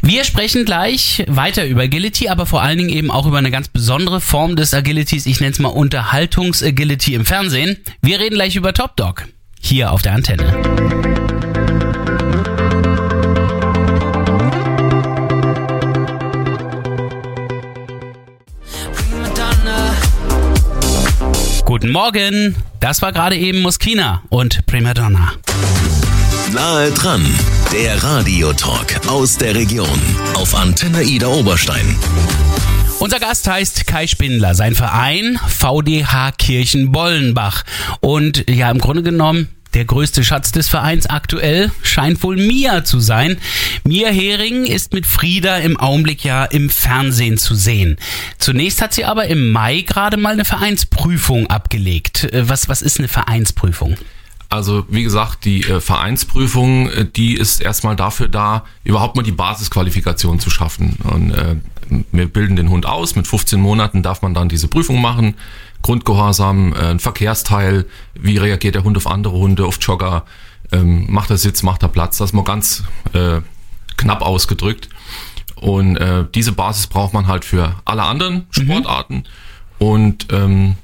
Wir 0.00 0.24
sprechen 0.24 0.64
gleich 0.64 1.24
weiter 1.28 1.66
über 1.66 1.82
Agility, 1.82 2.28
aber 2.30 2.46
vor 2.46 2.62
allen 2.62 2.78
Dingen 2.78 2.88
eben 2.88 3.10
auch 3.10 3.26
über 3.26 3.36
eine 3.36 3.50
ganz 3.50 3.68
besondere 3.68 4.22
Form 4.22 4.56
des 4.56 4.72
Agilities. 4.72 5.26
Ich 5.26 5.40
nenne 5.40 5.52
es 5.52 5.58
mal 5.58 5.68
Unterhaltungs-Agility 5.68 7.14
im 7.14 7.26
Fernsehen. 7.26 7.76
Wir 8.00 8.18
reden 8.18 8.36
gleich 8.36 8.56
über 8.56 8.72
Top 8.72 8.96
Dog. 8.96 9.26
Hier 9.62 9.92
auf 9.92 10.02
der 10.02 10.14
Antenne. 10.14 10.44
Guten 21.64 21.92
Morgen. 21.92 22.56
Das 22.80 23.00
war 23.00 23.12
gerade 23.12 23.36
eben 23.36 23.60
Muskina 23.60 24.22
und 24.28 24.66
Primadonna. 24.66 25.34
Nahe 26.52 26.90
dran, 26.90 27.24
der 27.72 28.02
Radiotalk 28.02 29.06
aus 29.06 29.38
der 29.38 29.54
Region 29.54 30.00
auf 30.34 30.52
Antenne 30.56 31.04
Ida 31.04 31.28
Oberstein. 31.28 31.96
Unser 33.00 33.18
Gast 33.18 33.48
heißt 33.48 33.86
Kai 33.86 34.06
Spindler, 34.06 34.54
sein 34.54 34.74
Verein 34.74 35.40
VDH 35.48 36.32
Kirchen 36.32 36.92
Bollenbach. 36.92 37.64
Und 38.00 38.44
ja, 38.50 38.70
im 38.70 38.76
Grunde 38.76 39.02
genommen, 39.02 39.48
der 39.72 39.86
größte 39.86 40.22
Schatz 40.22 40.52
des 40.52 40.68
Vereins 40.68 41.06
aktuell 41.06 41.72
scheint 41.82 42.22
wohl 42.22 42.36
Mia 42.36 42.84
zu 42.84 43.00
sein. 43.00 43.38
Mia 43.84 44.10
Hering 44.10 44.66
ist 44.66 44.92
mit 44.92 45.06
Frieda 45.06 45.56
im 45.56 45.80
Augenblick 45.80 46.24
ja 46.24 46.44
im 46.44 46.68
Fernsehen 46.68 47.38
zu 47.38 47.54
sehen. 47.54 47.96
Zunächst 48.36 48.82
hat 48.82 48.92
sie 48.92 49.06
aber 49.06 49.28
im 49.28 49.50
Mai 49.50 49.80
gerade 49.80 50.18
mal 50.18 50.34
eine 50.34 50.44
Vereinsprüfung 50.44 51.46
abgelegt. 51.46 52.24
Äh, 52.24 52.50
Was, 52.50 52.68
was 52.68 52.82
ist 52.82 52.98
eine 52.98 53.08
Vereinsprüfung? 53.08 53.96
Also 54.50 54.84
wie 54.90 55.04
gesagt, 55.04 55.46
die 55.46 55.62
äh, 55.62 55.80
Vereinsprüfung, 55.80 56.90
äh, 56.90 57.06
die 57.06 57.34
ist 57.34 57.62
erstmal 57.62 57.96
dafür 57.96 58.28
da, 58.28 58.64
überhaupt 58.84 59.16
mal 59.16 59.22
die 59.22 59.32
Basisqualifikation 59.32 60.38
zu 60.38 60.50
schaffen. 60.50 60.98
Und 61.04 61.30
äh, 61.30 61.56
wir 62.12 62.26
bilden 62.26 62.56
den 62.56 62.70
Hund 62.70 62.86
aus. 62.86 63.16
Mit 63.16 63.26
15 63.26 63.60
Monaten 63.60 64.02
darf 64.02 64.22
man 64.22 64.34
dann 64.34 64.48
diese 64.48 64.68
Prüfung 64.68 65.00
machen. 65.00 65.34
Grundgehorsam, 65.82 66.72
äh, 66.74 66.90
ein 66.90 67.00
Verkehrsteil, 67.00 67.86
wie 68.14 68.36
reagiert 68.36 68.74
der 68.74 68.84
Hund 68.84 68.96
auf 68.96 69.06
andere 69.06 69.34
Hunde, 69.34 69.64
auf 69.64 69.78
Jogger, 69.80 70.24
ähm, 70.72 71.06
macht 71.08 71.30
er 71.30 71.38
Sitz, 71.38 71.62
macht 71.62 71.82
er 71.82 71.88
Platz. 71.88 72.18
Das 72.18 72.32
mal 72.32 72.44
ganz 72.44 72.84
äh, 73.12 73.40
knapp 73.96 74.22
ausgedrückt. 74.22 74.88
Und 75.56 75.96
äh, 75.96 76.24
diese 76.34 76.52
Basis 76.52 76.86
braucht 76.86 77.12
man 77.12 77.26
halt 77.26 77.44
für 77.44 77.76
alle 77.84 78.02
anderen 78.02 78.46
Sportarten. 78.50 79.24
Und 79.78 80.26
ähm, 80.32 80.76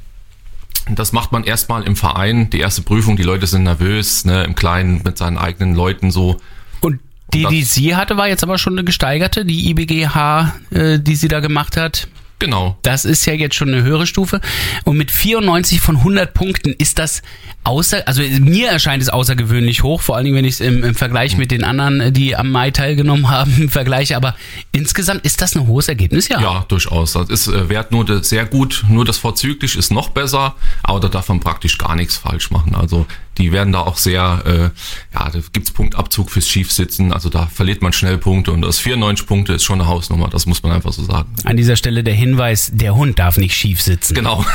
das 0.94 1.12
macht 1.12 1.32
man 1.32 1.44
erstmal 1.44 1.82
im 1.82 1.96
Verein, 1.96 2.50
die 2.50 2.60
erste 2.60 2.82
Prüfung, 2.82 3.16
die 3.16 3.22
Leute 3.22 3.46
sind 3.46 3.64
nervös, 3.64 4.24
ne, 4.24 4.44
im 4.44 4.54
Kleinen 4.54 5.02
mit 5.04 5.18
seinen 5.18 5.38
eigenen 5.38 5.74
Leuten 5.74 6.10
so. 6.10 6.36
Und 6.80 7.00
die, 7.34 7.42
das- 7.42 7.50
die 7.50 7.62
sie 7.62 7.96
hatte, 7.96 8.16
war 8.16 8.28
jetzt 8.28 8.42
aber 8.42 8.58
schon 8.58 8.74
eine 8.74 8.84
gesteigerte, 8.84 9.44
die 9.44 9.70
IBGH, 9.70 10.54
äh, 10.70 10.98
die 10.98 11.16
sie 11.16 11.28
da 11.28 11.40
gemacht 11.40 11.76
hat. 11.76 12.08
Genau. 12.38 12.76
Das 12.82 13.06
ist 13.06 13.24
ja 13.24 13.32
jetzt 13.32 13.54
schon 13.54 13.68
eine 13.72 13.82
höhere 13.82 14.06
Stufe. 14.06 14.42
Und 14.84 14.98
mit 14.98 15.10
94 15.10 15.80
von 15.80 15.96
100 15.96 16.34
Punkten 16.34 16.74
ist 16.74 16.98
das 16.98 17.22
außer, 17.64 18.06
also 18.06 18.20
mir 18.40 18.68
erscheint 18.68 19.02
es 19.02 19.08
außergewöhnlich 19.08 19.82
hoch, 19.82 20.02
vor 20.02 20.16
allen 20.16 20.26
Dingen, 20.26 20.36
wenn 20.36 20.44
ich 20.44 20.54
es 20.56 20.60
im, 20.60 20.84
im 20.84 20.94
Vergleich 20.94 21.38
mit 21.38 21.50
den 21.50 21.64
anderen, 21.64 22.12
die 22.12 22.36
am 22.36 22.50
Mai 22.50 22.72
teilgenommen 22.72 23.30
haben, 23.30 23.70
vergleiche. 23.70 24.16
Aber 24.18 24.36
insgesamt 24.70 25.24
ist 25.24 25.40
das 25.40 25.56
ein 25.56 25.66
hohes 25.66 25.88
Ergebnis, 25.88 26.28
ja. 26.28 26.38
Ja, 26.38 26.66
durchaus. 26.68 27.14
Das 27.14 27.30
ist 27.30 27.48
äh, 27.48 27.70
Wert 27.70 27.90
nur 27.90 28.04
de- 28.04 28.22
sehr 28.22 28.44
gut, 28.44 28.84
nur 28.86 29.06
das 29.06 29.16
vorzüglich 29.16 29.74
ist 29.74 29.90
noch 29.90 30.10
besser, 30.10 30.56
aber 30.82 31.00
da 31.00 31.08
darf 31.08 31.30
man 31.30 31.40
praktisch 31.40 31.78
gar 31.78 31.96
nichts 31.96 32.18
falsch 32.18 32.50
machen. 32.50 32.74
Also 32.74 33.06
die 33.38 33.52
werden 33.52 33.72
da 33.72 33.80
auch 33.80 33.96
sehr, 33.96 34.42
äh, 34.46 35.14
ja, 35.14 35.30
da 35.30 35.38
gibt's 35.52 35.70
Punktabzug 35.70 36.30
fürs 36.30 36.48
Schiefsitzen, 36.48 37.12
also 37.12 37.28
da 37.28 37.46
verliert 37.46 37.82
man 37.82 37.92
schnell 37.92 38.18
Punkte 38.18 38.52
und 38.52 38.62
das 38.62 38.78
94 38.78 39.26
Punkte 39.26 39.54
ist 39.54 39.64
schon 39.64 39.80
eine 39.80 39.88
Hausnummer, 39.88 40.28
das 40.28 40.46
muss 40.46 40.62
man 40.62 40.72
einfach 40.72 40.92
so 40.92 41.04
sagen. 41.04 41.28
An 41.44 41.56
dieser 41.56 41.76
Stelle 41.76 42.02
der 42.02 42.14
Hinweis, 42.14 42.70
der 42.74 42.94
Hund 42.94 43.18
darf 43.18 43.36
nicht 43.36 43.54
schief 43.54 43.80
sitzen. 43.80 44.14
Genau. 44.14 44.44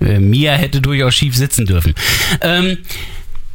Äh, 0.00 0.20
Mia 0.20 0.52
hätte 0.52 0.80
durchaus 0.80 1.16
schief 1.16 1.34
sitzen 1.34 1.66
dürfen. 1.66 1.92
Ähm, 2.40 2.78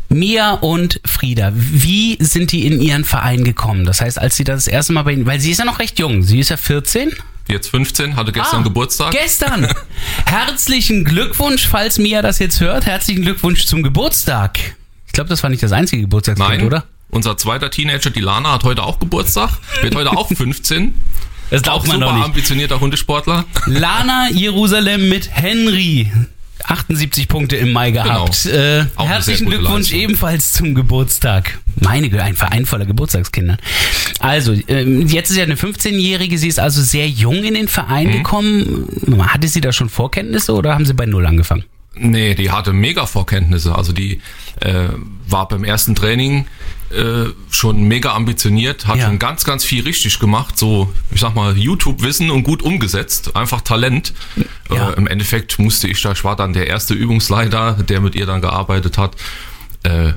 Mia 0.10 0.52
und 0.56 1.00
Frieda, 1.06 1.54
wie 1.56 2.18
sind 2.20 2.52
die 2.52 2.66
in 2.66 2.82
ihren 2.82 3.06
Verein 3.06 3.46
gekommen? 3.46 3.86
Das 3.86 4.02
heißt, 4.02 4.20
als 4.20 4.36
sie 4.36 4.44
das 4.44 4.68
erste 4.68 4.92
Mal 4.92 5.04
bei 5.04 5.14
Ihnen, 5.14 5.26
weil 5.26 5.40
sie 5.40 5.52
ist 5.52 5.60
ja 5.60 5.66
noch 5.66 5.80
recht 5.80 6.00
jung, 6.00 6.22
sie 6.22 6.40
ist 6.40 6.50
ja 6.50 6.58
14. 6.58 7.14
Jetzt 7.48 7.70
15, 7.70 8.16
hatte 8.16 8.32
gestern 8.32 8.62
Ah, 8.62 8.64
Geburtstag. 8.64 9.12
Gestern. 9.12 9.68
Herzlichen 10.26 11.04
Glückwunsch, 11.04 11.68
falls 11.68 11.98
Mia 12.00 12.22
das 12.22 12.40
jetzt 12.40 12.60
hört. 12.62 12.86
Herzlichen 12.86 13.22
Glückwunsch 13.24 13.66
zum 13.66 13.84
Geburtstag. 13.84 14.58
Ich 15.08 15.14
glaube, 15.14 15.30
das 15.30 15.44
war 15.44 15.50
nicht 15.50 15.62
das 15.62 15.72
einzige 15.74 16.04
Geburtstagskind, 16.04 16.50
Nein, 16.50 16.66
oder? 16.66 16.86
unser 17.10 17.38
zweiter 17.38 17.70
Teenager, 17.70 18.10
die 18.10 18.22
Lana, 18.22 18.54
hat 18.54 18.64
heute 18.64 18.82
auch 18.84 18.98
Geburtstag, 19.00 19.52
wird 19.82 19.94
heute 19.96 20.12
auch 20.12 20.30
15. 20.30 20.94
Das 21.52 21.60
Auch 21.62 21.64
glaubt 21.64 21.88
man 21.88 21.96
super 21.98 22.06
doch 22.08 22.14
nicht. 22.16 22.26
ambitionierter 22.26 22.80
Hundesportler. 22.80 23.46
Lana 23.68 24.30
Jerusalem 24.32 25.10
mit 25.10 25.30
Henry. 25.30 26.12
78 26.66 27.28
Punkte 27.28 27.56
im 27.58 27.72
Mai 27.74 27.92
gehabt. 27.92 28.46
Äh, 28.46 28.86
Auch 28.96 29.06
eine 29.06 29.14
herzlichen 29.16 29.48
Glückwunsch 29.48 29.88
Leistung. 29.90 30.00
ebenfalls 30.00 30.54
zum 30.54 30.76
Geburtstag. 30.76 31.60
Meine 31.80 32.10
Güte, 32.10 32.24
ein 32.24 32.36
Verein 32.36 32.66
voller 32.66 32.86
Geburtstagskinder. 32.86 33.58
Also, 34.20 34.54
ähm, 34.68 35.08
jetzt 35.08 35.30
ist 35.32 35.38
ja 35.38 35.44
eine 35.44 35.56
15-Jährige, 35.56 36.38
sie 36.38 36.48
ist 36.48 36.60
also 36.60 36.82
sehr 36.82 37.10
jung 37.10 37.44
in 37.44 37.56
den 37.56 37.68
Verein 37.68 38.08
Mhm. 38.08 38.12
gekommen. 38.14 38.88
Hatte 39.28 39.48
sie 39.48 39.62
da 39.62 39.74
schon 39.74 39.90
Vorkenntnisse 39.90 40.54
oder 40.54 40.74
haben 40.74 40.86
sie 40.86 40.94
bei 40.94 41.06
Null 41.06 41.26
angefangen? 41.26 41.64
Nee, 41.96 42.34
die 42.36 42.50
hatte 42.52 42.74
mega 42.74 43.06
Vorkenntnisse. 43.06 43.76
Also 43.76 43.94
die 43.94 44.20
äh, 44.62 44.90
war 45.28 45.48
beim 45.48 45.64
ersten 45.64 45.94
Training 45.96 46.48
äh, 46.90 47.26
schon 47.52 47.84
mega 47.84 48.14
ambitioniert, 48.14 48.88
hat 48.88 48.98
Ja. 48.98 49.06
schon 49.08 49.20
ganz, 49.20 49.44
ganz 49.46 49.64
viel 49.64 49.84
richtig 49.84 50.20
gemacht. 50.20 50.58
So, 50.58 50.92
ich 51.12 51.20
sag 51.22 51.36
mal, 51.36 51.58
YouTube-Wissen 51.58 52.30
und 52.32 52.44
gut 52.44 52.62
umgesetzt. 52.64 53.36
Einfach 53.36 53.62
Talent. 53.62 54.14
Ja. 54.72 54.92
Äh, 54.92 54.94
Im 54.94 55.08
Endeffekt 55.08 55.60
musste 55.60 55.88
ich 55.88 56.02
da, 56.02 56.12
ich 56.14 56.24
war 56.24 56.36
dann 56.36 56.54
der 56.54 56.68
erste 56.68 56.94
Übungsleiter, 56.94 57.74
der 57.88 58.02
mit 58.02 58.16
ihr 58.16 58.26
dann 58.26 58.42
gearbeitet 58.42 58.98
hat. 58.98 59.16
Äh, 59.84 60.14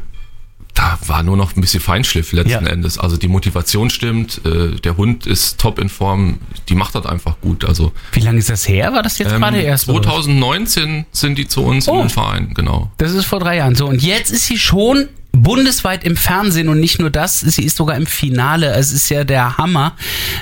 da 0.77 0.99
war 1.07 1.23
nur 1.25 1.37
noch 1.37 1.57
ein 1.57 1.61
bisschen 1.61 1.81
Feinschliff 1.81 2.31
letzten 2.33 2.65
Ja. 2.67 2.71
Endes. 2.71 2.99
Also 2.99 3.17
die 3.17 3.27
Motivation 3.29 3.91
stimmt, 3.91 4.41
äh, 4.45 4.77
der 4.81 4.97
Hund 4.97 5.27
ist 5.27 5.59
top 5.59 5.79
in 5.81 5.89
Form, 5.89 6.39
die 6.69 6.75
macht 6.77 6.95
das 6.95 7.05
einfach 7.07 7.41
gut. 7.41 7.65
Also 7.65 7.93
Wie 8.13 8.21
lange 8.21 8.39
ist 8.39 8.51
das 8.51 8.69
her? 8.69 8.93
War 8.93 9.03
das 9.03 9.19
jetzt 9.19 9.33
ähm, 9.33 9.41
gerade 9.41 9.61
erst? 9.61 9.89
oder 9.89 9.99
was? 9.99 10.05
2019 10.27 11.07
sind 11.13 11.37
die 11.39 11.49
zu 11.49 11.65
uns 11.65 11.89
Oh. 11.89 11.95
in 11.95 12.01
den 12.01 12.11
Verein, 12.11 12.55
genau. 12.55 12.91
Das 12.99 13.13
ist 13.13 13.25
vor 13.25 13.41
drei 13.41 13.57
Jahren 13.57 13.75
so. 13.75 13.87
Und 13.87 14.03
jetzt 14.03 14.31
ist 14.31 14.47
sie 14.47 14.59
schon 14.59 15.09
bundesweit 15.33 16.05
im 16.05 16.17
Fernsehen 16.17 16.69
und 16.69 16.81
nicht 16.81 16.99
nur 16.99 17.11
das, 17.11 17.41
sie 17.41 17.63
ist 17.65 17.77
sogar 17.77 17.97
im 17.97 18.07
Finale. 18.07 18.71
Es 18.75 18.93
ist 18.93 19.09
ja 19.11 19.25
der 19.25 19.59
Hammer. 19.59 19.97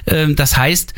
Ähm, 0.07 0.37
Das 0.37 0.57
heißt, 0.57 0.95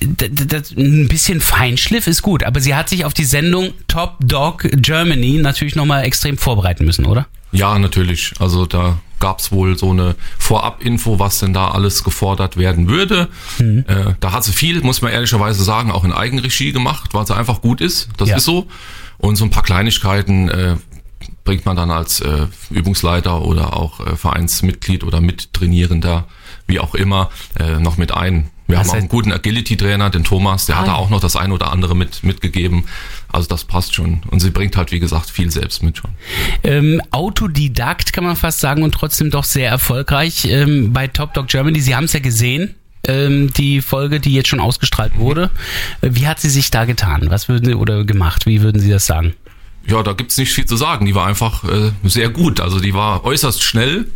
das, 0.00 0.70
ein 0.76 1.08
bisschen 1.08 1.40
Feinschliff 1.40 2.06
ist 2.06 2.22
gut, 2.22 2.44
aber 2.44 2.60
sie 2.60 2.74
hat 2.74 2.88
sich 2.88 3.04
auf 3.04 3.12
die 3.14 3.24
Sendung 3.24 3.72
Top 3.88 4.16
Dog 4.20 4.68
Germany 4.76 5.38
natürlich 5.40 5.74
nochmal 5.74 6.04
extrem 6.04 6.38
vorbereiten 6.38 6.84
müssen, 6.84 7.06
oder? 7.06 7.26
Ja, 7.52 7.78
natürlich. 7.78 8.34
Also 8.38 8.66
da 8.66 8.98
gab's 9.18 9.52
wohl 9.52 9.76
so 9.76 9.90
eine 9.90 10.14
Vorab-Info, 10.38 11.18
was 11.18 11.38
denn 11.40 11.52
da 11.52 11.68
alles 11.72 12.04
gefordert 12.04 12.56
werden 12.56 12.88
würde. 12.88 13.28
Mhm. 13.58 13.84
Äh, 13.86 14.14
da 14.20 14.32
hat 14.32 14.44
sie 14.44 14.52
viel, 14.52 14.80
muss 14.82 15.02
man 15.02 15.12
ehrlicherweise 15.12 15.62
sagen, 15.62 15.90
auch 15.90 16.04
in 16.04 16.12
Eigenregie 16.12 16.72
gemacht, 16.72 17.12
weil 17.12 17.26
sie 17.26 17.36
einfach 17.36 17.60
gut 17.60 17.80
ist. 17.80 18.08
Das 18.16 18.28
Ja. 18.30 18.36
ist 18.36 18.44
so. 18.44 18.66
Und 19.18 19.36
so 19.36 19.44
ein 19.44 19.50
paar 19.50 19.62
Kleinigkeiten 19.62 20.48
äh, 20.48 20.76
bringt 21.44 21.66
man 21.66 21.76
dann 21.76 21.90
als 21.90 22.20
äh, 22.20 22.46
Übungsleiter 22.70 23.42
oder 23.42 23.76
auch 23.76 24.00
äh, 24.06 24.16
Vereinsmitglied 24.16 25.04
oder 25.04 25.20
Mittrainierender, 25.20 26.26
wie 26.66 26.80
auch 26.80 26.94
immer, 26.94 27.28
äh, 27.58 27.78
noch 27.78 27.98
mit 27.98 28.12
ein. 28.12 28.48
Wir 28.70 28.78
Das 28.78 28.88
haben 28.88 28.90
auch 28.94 28.98
einen 29.00 29.08
guten 29.08 29.32
Agility-Trainer, 29.32 30.10
den 30.10 30.24
Thomas, 30.24 30.66
der 30.66 30.78
hat 30.78 30.86
da 30.86 30.92
Ah. 30.92 30.96
auch 30.96 31.10
noch 31.10 31.20
das 31.20 31.36
ein 31.36 31.52
oder 31.52 31.72
andere 31.72 31.94
mit, 31.96 32.22
mitgegeben. 32.24 32.84
Also 33.32 33.48
das 33.48 33.64
passt 33.64 33.94
schon. 33.94 34.22
Und 34.30 34.40
sie 34.40 34.50
bringt 34.50 34.76
halt, 34.76 34.90
wie 34.92 35.00
gesagt, 35.00 35.30
viel 35.30 35.50
selbst 35.50 35.82
mit 35.82 35.98
schon. 35.98 36.10
Ähm, 36.64 37.00
Autodidakt 37.10 38.12
kann 38.12 38.24
man 38.24 38.36
fast 38.36 38.60
sagen 38.60 38.82
und 38.82 38.92
trotzdem 38.92 39.30
doch 39.30 39.44
sehr 39.44 39.68
erfolgreich 39.70 40.46
ähm, 40.46 40.92
bei 40.92 41.06
Top 41.06 41.34
Dog 41.34 41.48
Germany. 41.48 41.80
Sie 41.80 41.94
haben 41.94 42.04
es 42.04 42.12
ja 42.12 42.20
gesehen, 42.20 42.74
ähm, 43.06 43.52
die 43.54 43.80
Folge, 43.80 44.20
die 44.20 44.34
jetzt 44.34 44.48
schon 44.48 44.60
ausgestrahlt 44.60 45.16
wurde. 45.16 45.50
Äh, 46.00 46.10
Wie 46.12 46.26
hat 46.26 46.40
sie 46.40 46.50
sich 46.50 46.70
da 46.70 46.84
getan? 46.84 47.26
Was 47.30 47.48
würden 47.48 47.64
Sie 47.66 47.74
oder 47.74 48.04
gemacht? 48.04 48.46
Wie 48.46 48.62
würden 48.62 48.80
Sie 48.80 48.90
das 48.90 49.06
sagen? 49.06 49.34
Ja, 49.86 50.02
da 50.02 50.12
gibt's 50.12 50.36
nicht 50.36 50.52
viel 50.52 50.66
zu 50.66 50.76
sagen. 50.76 51.06
Die 51.06 51.14
war 51.14 51.26
einfach 51.26 51.64
äh, 51.64 51.92
sehr 52.04 52.28
gut. 52.28 52.60
Also 52.60 52.80
die 52.80 52.92
war 52.94 53.24
äußerst 53.24 53.62
schnell. 53.62 54.08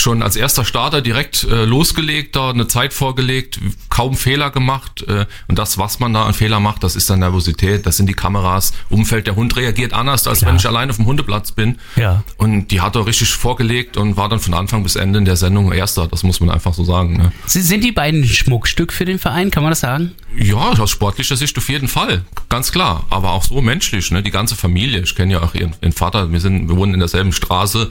Schon 0.00 0.22
als 0.22 0.34
erster 0.34 0.64
Starter 0.64 1.02
direkt 1.02 1.44
äh, 1.44 1.66
losgelegt, 1.66 2.34
da 2.34 2.48
eine 2.48 2.66
Zeit 2.68 2.94
vorgelegt, 2.94 3.60
kaum 3.90 4.14
Fehler 4.16 4.50
gemacht. 4.50 5.04
Äh, 5.06 5.26
und 5.46 5.58
das, 5.58 5.76
was 5.76 6.00
man 6.00 6.14
da 6.14 6.24
an 6.24 6.32
Fehler 6.32 6.58
macht, 6.58 6.82
das 6.82 6.96
ist 6.96 7.10
dann 7.10 7.18
Nervosität, 7.18 7.84
das 7.84 7.98
sind 7.98 8.06
die 8.06 8.14
Kameras, 8.14 8.72
Umfeld. 8.88 9.26
Der 9.26 9.36
Hund 9.36 9.56
reagiert 9.56 9.92
anders, 9.92 10.26
als 10.26 10.38
Klar. 10.38 10.52
wenn 10.52 10.56
ich 10.56 10.66
allein 10.66 10.88
auf 10.88 10.96
dem 10.96 11.04
Hundeplatz 11.04 11.52
bin. 11.52 11.78
Ja. 11.96 12.24
Und 12.38 12.68
die 12.68 12.80
hat 12.80 12.96
er 12.96 13.04
richtig 13.04 13.28
vorgelegt 13.28 13.98
und 13.98 14.16
war 14.16 14.30
dann 14.30 14.40
von 14.40 14.54
Anfang 14.54 14.82
bis 14.82 14.96
Ende 14.96 15.18
in 15.18 15.26
der 15.26 15.36
Sendung 15.36 15.70
Erster. 15.70 16.08
Das 16.08 16.22
muss 16.22 16.40
man 16.40 16.48
einfach 16.48 16.72
so 16.72 16.82
sagen. 16.82 17.18
Ne? 17.18 17.32
Sie- 17.44 17.60
Sind 17.60 17.84
die 17.84 17.92
beiden 17.92 18.22
ein 18.22 18.26
Schmuckstück 18.26 18.94
für 18.94 19.04
den 19.04 19.18
Verein, 19.18 19.50
kann 19.50 19.62
man 19.62 19.70
das 19.72 19.80
sagen? 19.80 20.12
Ja, 20.34 20.56
aus 20.56 20.90
sportlicher 20.90 21.36
Sicht 21.36 21.58
auf 21.58 21.68
jeden 21.68 21.88
Fall, 21.88 22.22
ganz 22.48 22.72
klar. 22.72 23.04
Aber 23.10 23.32
auch 23.32 23.44
so 23.44 23.60
menschlich, 23.60 24.10
ne? 24.12 24.22
Die 24.22 24.30
ganze 24.30 24.56
Familie. 24.56 25.00
Ich 25.02 25.14
kenne 25.14 25.34
ja 25.34 25.42
auch 25.42 25.54
ihren, 25.54 25.74
ihren 25.82 25.92
Vater. 25.92 26.32
Wir 26.32 26.40
sind, 26.40 26.68
wir 26.70 26.76
wohnen 26.76 26.94
in 26.94 27.00
derselben 27.00 27.32
Straße. 27.32 27.90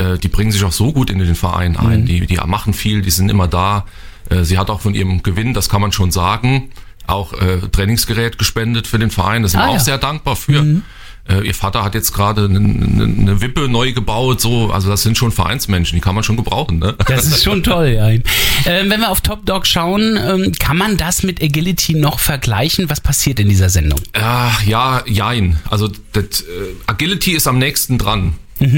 Äh, 0.00 0.18
die 0.18 0.28
bringen 0.28 0.50
sich 0.50 0.64
auch 0.64 0.72
so 0.72 0.92
gut 0.92 1.10
in 1.10 1.18
den 1.18 1.34
Verein 1.34 1.76
ein. 1.76 2.06
Die, 2.06 2.26
die 2.26 2.36
machen 2.46 2.72
viel, 2.72 3.02
die 3.02 3.10
sind 3.10 3.28
immer 3.30 3.48
da. 3.48 3.84
Äh, 4.30 4.44
sie 4.44 4.58
hat 4.58 4.70
auch 4.70 4.80
von 4.80 4.94
ihrem 4.94 5.22
Gewinn, 5.22 5.52
das 5.54 5.68
kann 5.68 5.80
man 5.80 5.92
schon 5.92 6.10
sagen, 6.10 6.70
auch 7.06 7.32
äh, 7.34 7.58
Trainingsgerät 7.70 8.38
gespendet 8.38 8.86
für 8.86 8.98
den 8.98 9.10
Verein. 9.10 9.42
Da 9.42 9.48
sind 9.48 9.60
Ah, 9.60 9.64
wir 9.64 9.70
auch 9.70 9.74
ja. 9.74 9.80
sehr 9.80 9.98
dankbar 9.98 10.36
für. 10.36 10.82
Äh, 11.28 11.46
ihr 11.46 11.54
Vater 11.54 11.84
hat 11.84 11.94
jetzt 11.94 12.12
gerade 12.12 12.46
eine, 12.46 12.58
eine, 12.58 13.04
eine 13.04 13.40
Wippe 13.42 13.68
neu 13.68 13.92
gebaut, 13.92 14.40
so, 14.40 14.72
also 14.72 14.88
das 14.88 15.02
sind 15.02 15.18
schon 15.18 15.30
Vereinsmenschen, 15.32 15.96
die 15.96 16.00
kann 16.00 16.14
man 16.14 16.24
schon 16.24 16.36
gebrauchen, 16.36 16.78
ne? 16.78 16.94
Das 17.06 17.26
ist 17.26 17.44
schon 17.44 17.62
toll, 17.62 17.88
ja. 17.96 18.08
Ähm, 18.08 18.22
wenn 18.64 19.00
wir 19.00 19.10
auf 19.10 19.20
Top 19.20 19.44
Dog 19.44 19.66
schauen, 19.66 20.18
ähm, 20.18 20.52
kann 20.58 20.78
man 20.78 20.96
das 20.96 21.22
mit 21.22 21.42
Agility 21.42 21.94
noch 21.94 22.20
vergleichen? 22.20 22.88
Was 22.88 23.00
passiert 23.00 23.38
in 23.38 23.48
dieser 23.50 23.68
Sendung? 23.68 24.00
Ja, 24.16 24.50
ja, 24.66 25.02
jein. 25.06 25.58
Also 25.68 25.88
das, 26.12 26.40
äh, 26.40 26.44
Agility 26.86 27.32
ist 27.32 27.46
am 27.46 27.58
nächsten 27.58 27.98
dran 27.98 28.34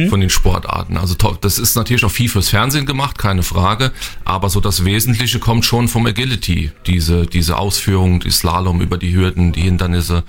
von 0.08 0.20
den 0.20 0.30
Sportarten. 0.30 0.96
Also 0.96 1.14
das 1.14 1.58
ist 1.58 1.74
natürlich 1.74 2.04
auch 2.04 2.10
viel 2.10 2.28
fürs 2.28 2.50
Fernsehen 2.50 2.86
gemacht, 2.86 3.18
keine 3.18 3.42
Frage. 3.42 3.90
Aber 4.24 4.48
so 4.48 4.60
das 4.60 4.84
Wesentliche 4.84 5.40
kommt 5.40 5.64
schon 5.64 5.88
vom 5.88 6.06
Agility. 6.06 6.70
Diese, 6.86 7.26
diese 7.26 7.58
Ausführung, 7.58 8.20
die 8.20 8.30
Slalom 8.30 8.80
über 8.80 8.96
die 8.96 9.12
Hürden, 9.12 9.52
die 9.52 9.62
Hindernisse. 9.62 10.22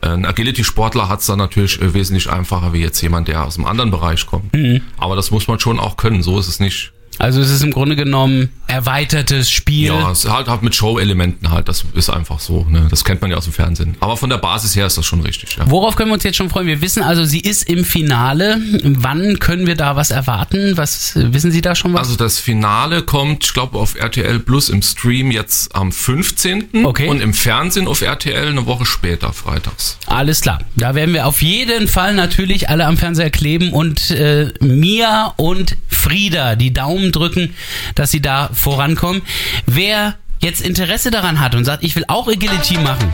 Ein 0.00 0.24
Agility-Sportler 0.24 1.08
hat 1.08 1.20
es 1.20 1.26
dann 1.26 1.38
natürlich 1.38 1.80
äh, 1.80 1.92
wesentlich 1.94 2.30
einfacher 2.30 2.72
wie 2.72 2.80
jetzt 2.80 3.00
jemand, 3.00 3.28
der 3.28 3.44
aus 3.44 3.56
einem 3.56 3.66
anderen 3.66 3.90
Bereich 3.90 4.26
kommt. 4.26 4.54
Aber 4.96 5.16
das 5.16 5.30
muss 5.30 5.48
man 5.48 5.58
schon 5.60 5.78
auch 5.78 5.96
können. 5.96 6.22
So 6.22 6.38
ist 6.38 6.48
es 6.48 6.58
nicht. 6.60 6.93
Also 7.18 7.40
es 7.40 7.50
ist 7.50 7.62
im 7.62 7.70
Grunde 7.70 7.96
genommen 7.96 8.50
erweitertes 8.66 9.50
Spiel. 9.50 9.86
Ja, 9.86 10.10
es 10.10 10.24
ist 10.24 10.30
halt, 10.30 10.48
halt 10.48 10.62
mit 10.62 10.74
Show-Elementen 10.74 11.50
halt. 11.50 11.68
Das 11.68 11.84
ist 11.94 12.10
einfach 12.10 12.40
so. 12.40 12.66
Ne? 12.68 12.86
Das 12.90 13.04
kennt 13.04 13.22
man 13.22 13.30
ja 13.30 13.36
aus 13.36 13.44
dem 13.44 13.52
Fernsehen. 13.52 13.96
Aber 14.00 14.16
von 14.16 14.30
der 14.30 14.38
Basis 14.38 14.74
her 14.74 14.86
ist 14.86 14.98
das 14.98 15.06
schon 15.06 15.20
richtig. 15.20 15.56
Ja. 15.56 15.70
Worauf 15.70 15.96
können 15.96 16.10
wir 16.10 16.14
uns 16.14 16.24
jetzt 16.24 16.36
schon 16.36 16.50
freuen? 16.50 16.66
Wir 16.66 16.80
wissen 16.80 17.02
also, 17.02 17.24
sie 17.24 17.40
ist 17.40 17.68
im 17.68 17.84
Finale. 17.84 18.60
Wann 18.82 19.38
können 19.38 19.66
wir 19.66 19.76
da 19.76 19.96
was 19.96 20.10
erwarten? 20.10 20.76
Was 20.76 21.12
wissen 21.14 21.50
Sie 21.52 21.60
da 21.60 21.74
schon 21.74 21.92
was? 21.92 22.00
Also 22.00 22.16
das 22.16 22.38
Finale 22.38 23.02
kommt, 23.02 23.44
ich 23.44 23.54
glaube, 23.54 23.78
auf 23.78 23.94
RTL 23.94 24.40
Plus 24.40 24.68
im 24.68 24.82
Stream 24.82 25.30
jetzt 25.30 25.74
am 25.74 25.92
15. 25.92 26.84
Okay. 26.84 27.08
Und 27.08 27.20
im 27.20 27.34
Fernsehen 27.34 27.86
auf 27.86 28.02
RTL 28.02 28.48
eine 28.48 28.66
Woche 28.66 28.86
später, 28.86 29.32
freitags. 29.32 29.98
Alles 30.06 30.40
klar. 30.40 30.60
Da 30.76 30.94
werden 30.94 31.14
wir 31.14 31.26
auf 31.26 31.42
jeden 31.42 31.88
Fall 31.88 32.14
natürlich 32.14 32.68
alle 32.68 32.86
am 32.86 32.96
Fernseher 32.96 33.30
kleben 33.30 33.72
und 33.72 34.10
äh, 34.10 34.52
Mia 34.60 35.32
und 35.36 35.76
Frieda 36.04 36.54
die 36.54 36.74
Daumen 36.74 37.12
drücken, 37.12 37.56
dass 37.94 38.10
sie 38.10 38.20
da 38.20 38.50
vorankommen. 38.52 39.22
Wer 39.64 40.16
jetzt 40.40 40.60
Interesse 40.60 41.10
daran 41.10 41.40
hat 41.40 41.54
und 41.54 41.64
sagt, 41.64 41.82
ich 41.82 41.96
will 41.96 42.04
auch 42.08 42.28
Agility 42.28 42.76
machen 42.76 43.10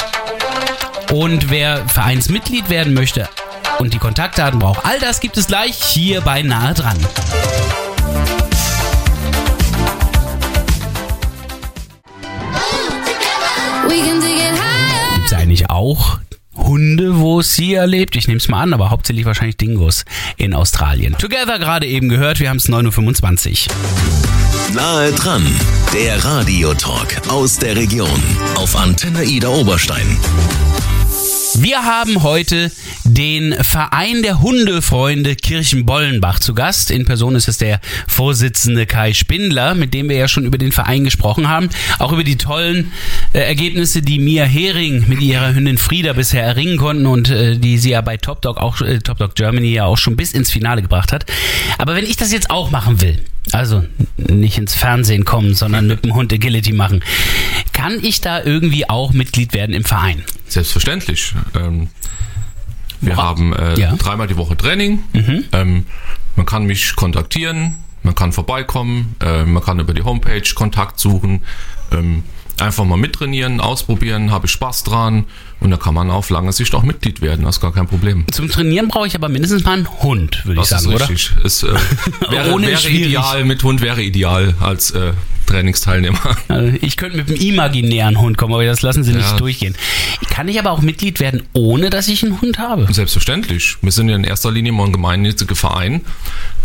und 1.13 1.51
wer 1.51 1.89
Vereinsmitglied 1.89 2.69
werden 2.69 2.93
möchte 2.93 3.29
und 3.79 3.95
die 3.95 3.99
Kontaktdaten 3.99 4.59
braucht, 4.59 4.85
all 4.85 4.99
das 4.99 5.21
gibt 5.21 5.37
es 5.37 5.47
gleich 5.47 5.77
hier 5.77 6.21
bei 6.21 6.43
Nahe 6.43 6.75
dran. 6.75 6.99
Gibt 15.15 15.27
es 15.27 15.33
eigentlich 15.33 15.71
auch 15.71 16.19
Hunde, 16.71 17.19
wo 17.19 17.43
sie 17.43 17.75
erlebt? 17.75 18.15
Ich 18.15 18.29
nehme 18.29 18.39
es 18.39 18.47
mal 18.47 18.63
an, 18.63 18.73
aber 18.73 18.91
hauptsächlich 18.91 19.25
wahrscheinlich 19.25 19.57
Dingos 19.57 20.05
in 20.37 20.55
Australien. 20.55 21.19
Together 21.19 21.59
gerade 21.59 21.85
eben 21.85 22.09
gehört, 22.09 22.39
wir 22.39 22.49
haben 22.49 22.59
es 22.59 22.69
9.25 22.69 23.67
Uhr. 23.69 24.77
Nahe 24.77 25.11
dran, 25.11 25.45
der 25.93 26.25
Radiotalk 26.25 27.29
aus 27.29 27.59
der 27.59 27.75
Region 27.75 28.23
auf 28.55 28.77
Antenne 28.77 29.25
Ida 29.25 29.49
Oberstein. 29.49 30.17
Wir 31.55 31.85
haben 31.85 32.23
heute 32.23 32.71
den 33.15 33.55
Verein 33.65 34.23
der 34.23 34.41
Hundefreunde 34.41 35.35
Kirchenbollenbach 35.35 36.39
zu 36.39 36.55
Gast. 36.55 36.91
In 36.91 37.05
Person 37.05 37.35
ist 37.35 37.49
es 37.49 37.59
der 37.59 37.81
Vorsitzende 38.07 38.87
Kai 38.87 39.13
Spindler, 39.13 39.75
mit 39.75 39.95
dem 39.95 40.09
wir 40.09 40.17
ja 40.17 40.29
schon 40.29 40.45
über 40.45 40.59
den 40.59 40.73
Verein 40.73 41.05
gesprochen 41.05 41.49
haben. 41.49 41.69
Auch 41.99 42.13
über 42.13 42.25
die 42.25 42.37
tollen 42.37 42.93
äh, 43.33 43.41
Ergebnisse, 43.41 44.03
die 44.03 44.19
Mia 44.19 44.45
Hering 44.45 45.05
mit 45.09 45.21
ihrer 45.21 45.55
Hündin 45.55 45.79
Frieda 45.79 46.13
bisher 46.13 46.45
erringen 46.45 46.77
konnten 46.77 47.07
und 47.07 47.31
äh, 47.31 47.59
die 47.59 47.79
sie 47.79 47.91
ja 47.91 48.01
bei 48.01 48.17
Top 48.17 48.43
Dog, 48.43 48.59
auch, 48.59 48.81
äh, 48.81 48.99
Top 49.01 49.19
Dog 49.19 49.35
Germany 49.35 49.73
ja 49.73 49.87
auch 49.87 49.99
schon 49.99 50.17
bis 50.17 50.33
ins 50.33 50.51
Finale 50.51 50.83
gebracht 50.83 51.13
hat. 51.13 51.27
Aber 51.79 51.95
wenn 51.95 52.05
ich 52.05 52.17
das 52.17 52.33
jetzt 52.33 52.51
auch 52.51 52.71
machen 52.71 53.01
will, 53.01 53.21
also 53.53 53.85
nicht 54.17 54.59
ins 54.59 54.75
Fernsehen 54.75 55.25
kommen, 55.25 55.55
sondern 55.55 55.87
mit 55.87 56.05
dem 56.05 56.15
Hund 56.15 56.33
Agility 56.33 56.73
machen, 56.73 57.03
kann 57.73 57.99
ich 58.03 58.21
da 58.21 58.43
irgendwie 58.43 58.89
auch 58.89 59.13
Mitglied 59.13 59.53
werden 59.55 59.75
im 59.75 59.85
Verein? 59.85 60.23
Selbstverständlich. 60.47 61.35
Ähm, 61.59 61.89
wir 63.01 63.17
Woran- 63.17 63.27
haben 63.27 63.53
äh, 63.55 63.81
Ja. 63.81 63.95
dreimal 63.97 64.27
die 64.27 64.37
Woche 64.37 64.57
Training. 64.57 65.01
Ähm, 65.53 65.87
man 66.37 66.47
kann 66.47 66.65
mich 66.65 66.95
kontaktieren, 66.97 67.77
man 68.03 68.15
kann 68.15 68.33
vorbeikommen, 68.33 69.15
äh, 69.23 69.45
man 69.45 69.63
kann 69.63 69.79
über 69.81 69.95
die 69.95 70.03
Homepage 70.03 70.43
Kontakt 70.55 70.99
suchen. 71.01 71.43
Ähm, 71.93 72.23
einfach 72.59 72.85
mal 72.85 72.99
mittrainieren, 72.99 73.59
ausprobieren, 73.59 74.31
habe 74.31 74.45
ich 74.47 74.53
Spaß 74.53 74.85
dran 74.85 75.25
und 75.61 75.71
da 75.71 75.79
kann 75.79 75.95
man 75.95 76.11
auf 76.11 76.29
lange 76.29 76.53
Sicht 76.53 76.75
auch 76.75 76.83
Mitglied 76.83 77.23
werden, 77.23 77.47
das 77.47 77.57
ist 77.57 77.63
gar 77.63 77.73
kein 77.73 77.87
Problem. 77.87 78.27
Zum 78.31 78.51
Trainieren 78.51 78.89
brauche 78.89 79.07
ich 79.07 79.15
aber 79.15 79.31
mindestens 79.31 79.65
mal 79.65 79.73
einen 79.79 79.89
Hund, 80.03 80.45
würde 80.45 80.61
ich 80.61 80.67
sagen, 80.67 80.83
ist 80.91 80.95
oder? 80.95 81.09
richtig. 81.09 81.33
Es, 81.43 81.63
äh, 81.63 81.69
wäre, 82.31 82.53
Ohne 82.53 82.67
wäre 82.67 82.79
schwierig. 82.79 83.07
ideal, 83.07 83.45
mit 83.47 83.63
Hund 83.63 83.81
wäre 83.81 84.03
ideal 84.03 84.55
als 84.61 84.91
äh, 84.91 85.15
Trainingsteilnehmer. 85.51 86.37
Also 86.49 86.77
Ich 86.81 86.97
könnte 86.97 87.19
mit 87.19 87.29
einem 87.29 87.37
imaginären 87.41 88.21
Hund 88.21 88.39
kommen, 88.39 88.55
aber 88.55 88.65
das 88.65 88.83
lassen 88.83 89.05
sie 89.05 89.13
nicht 89.13 89.31
Ja. 89.31 89.37
durchgehen. 89.37 89.75
Kann 90.31 90.49
ich 90.49 90.59
aber 90.59 90.71
auch 90.71 90.81
Mitglied 90.81 91.21
werden, 91.21 91.43
ohne 91.53 91.91
dass 91.91 92.09
ich 92.09 92.23
einen 92.25 92.41
Hund 92.41 92.59
habe? 92.59 92.87
Selbstverständlich. 92.93 93.77
Wir 93.83 93.93
sind 93.93 94.09
ja 94.09 94.17
in 94.17 94.25
erster 94.25 94.51
Linie 94.51 94.73
mal 94.73 94.87
ein 94.87 94.93
gemeinnütziger 94.93 95.55
Verein 95.57 96.01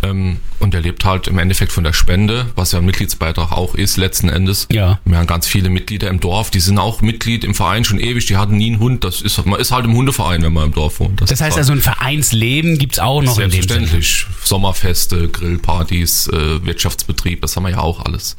ähm, 0.10 0.38
und 0.60 0.74
der 0.74 0.82
lebt 0.82 1.04
halt 1.06 1.28
im 1.28 1.38
Endeffekt 1.38 1.72
von 1.72 1.84
der 1.84 1.94
Spende, 1.94 2.48
was 2.56 2.72
ja 2.72 2.80
ein 2.80 2.86
Mitgliedsbeitrag 2.86 3.52
auch 3.52 3.76
ist, 3.76 3.98
letzten 3.98 4.30
Endes. 4.30 4.68
Ja. 4.72 5.00
Wir 5.06 5.18
haben 5.18 5.28
ganz 5.28 5.48
viele 5.48 5.70
Mitglieder 5.70 6.10
im 6.10 6.20
Dorf, 6.20 6.50
die 6.50 6.60
sind 6.60 6.80
auch 6.80 7.02
Mitglied 7.02 7.44
im 7.44 7.54
Verein 7.54 7.84
schon 7.84 8.00
ewig, 8.00 8.26
die 8.26 8.38
hatten 8.38 8.58
nie 8.58 8.72
einen 8.72 8.80
Hund. 8.80 9.04
Das 9.04 9.22
ist, 9.22 9.46
man 9.46 9.60
ist 9.60 9.72
halt 9.72 9.86
im 9.86 9.94
Hundeverein, 9.94 10.42
wenn 10.44 10.54
man 10.54 10.68
im 10.68 10.74
Dorf 10.74 11.00
wohnt. 11.00 11.22
Das 11.22 11.42
heißt 11.42 11.58
also, 11.58 11.74
ein 11.74 11.82
Vereinsleben 11.82 12.78
gibt's 12.78 13.00
auch 13.00 13.22
noch 13.22 13.38
in 13.38 13.50
dem 13.50 13.62
Sinne. 13.62 13.88
Selbstverständlich. 13.88 14.26
Sommerfeste, 14.44 15.28
Grillpartys, 15.28 16.28
äh, 16.28 16.66
Wirtschaftsbetrieb, 16.66 17.42
das 17.42 17.56
haben 17.56 17.64
wir 17.64 17.72
ja 17.72 17.80
auch 17.80 18.06
alles. 18.06 18.36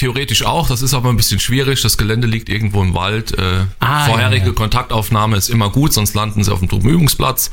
theoretisch 0.01 0.43
auch. 0.43 0.67
Das 0.67 0.81
ist 0.81 0.93
aber 0.95 1.09
ein 1.09 1.17
bisschen 1.17 1.39
schwierig. 1.39 1.81
Das 1.81 1.97
Gelände 1.97 2.27
liegt 2.27 2.49
irgendwo 2.49 2.81
im 2.81 2.93
Wald. 2.95 3.37
Äh, 3.37 3.65
Ah, 3.79 4.05
vorherige 4.05 4.45
ja, 4.45 4.47
ja. 4.47 4.53
Kontaktaufnahme 4.53 5.37
ist 5.37 5.49
immer 5.49 5.69
gut, 5.69 5.93
sonst 5.93 6.15
landen 6.15 6.43
sie 6.43 6.51
auf 6.51 6.57
dem 6.59 6.67
Truppenübungsplatz. 6.69 7.51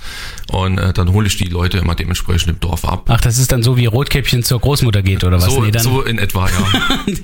Und 0.51 0.79
äh, 0.79 0.93
dann 0.95 1.13
hole 1.13 1.27
ich 1.27 1.37
die 1.37 1.49
Leute 1.49 1.77
immer 1.79 1.95
dementsprechend 1.95 2.49
im 2.49 2.59
Dorf 2.61 2.85
ab. 2.87 3.05
Ach, 3.09 3.21
das 3.21 3.37
ist 3.39 3.53
dann 3.53 3.63
so, 3.63 3.77
wie 3.77 3.85
Rotkäppchen 3.87 4.43
zur 4.43 4.61
Großmutter 4.61 5.03
geht, 5.03 5.25
oder 5.25 5.37
was? 5.37 5.45
So, 5.45 5.63
Nee, 5.63 5.71
dann, 5.73 5.83
so 5.83 6.01
in 6.03 6.19
etwa, 6.19 6.49
ja. 6.49 6.55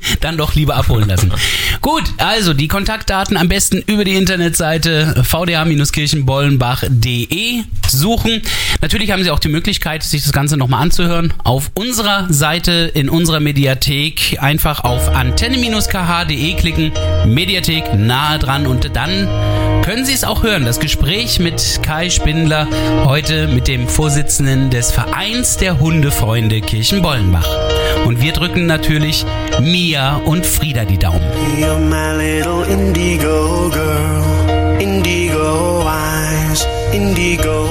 dann 0.20 0.36
doch 0.36 0.54
lieber 0.54 0.76
abholen 0.76 1.08
lassen. 1.08 1.32
Gut, 1.80 2.02
also 2.18 2.52
die 2.52 2.68
Kontaktdaten 2.68 3.36
am 3.38 3.48
besten 3.48 3.78
über 3.86 4.04
die 4.04 4.14
Internetseite 4.14 5.24
vdh-kirchenbollenbach.de 5.26 7.62
suchen. 7.88 8.42
Natürlich 8.82 9.10
haben 9.10 9.22
Sie 9.22 9.30
auch 9.30 9.38
die 9.38 9.48
Möglichkeit, 9.48 10.02
sich 10.02 10.22
das 10.22 10.32
Ganze 10.32 10.56
nochmal 10.58 10.82
anzuhören. 10.82 11.32
Auf 11.44 11.70
unserer 11.74 12.26
Seite, 12.32 12.90
in 12.94 13.08
unserer 13.08 13.40
Mediathek, 13.40 14.36
einfach 14.40 14.84
auf 14.84 15.13
antenne-kh.de 15.14 16.54
klicken, 16.54 16.92
Mediathek 17.26 17.94
nahe 17.94 18.38
dran 18.38 18.66
und 18.66 18.94
dann 18.96 19.28
können 19.84 20.04
Sie 20.04 20.14
es 20.14 20.24
auch 20.24 20.42
hören. 20.42 20.64
Das 20.64 20.80
Gespräch 20.80 21.38
mit 21.38 21.80
Kai 21.82 22.08
Spindler 22.08 22.66
heute 23.04 23.48
mit 23.48 23.68
dem 23.68 23.86
Vorsitzenden 23.86 24.70
des 24.70 24.90
Vereins 24.90 25.58
der 25.58 25.78
Hundefreunde 25.78 26.60
Kirchenbollenbach. 26.60 27.48
Und 28.06 28.20
wir 28.20 28.32
drücken 28.32 28.66
natürlich 28.66 29.24
Mia 29.60 30.16
und 30.16 30.46
Frieda 30.46 30.84
die 30.84 30.98
Daumen. 30.98 31.20
You're 31.58 31.78
my 31.78 32.16
little 32.16 32.64
indigo 32.64 33.70
girl, 33.70 34.80
indigo 34.80 35.86
eyes, 35.86 36.66
indigo 36.92 37.63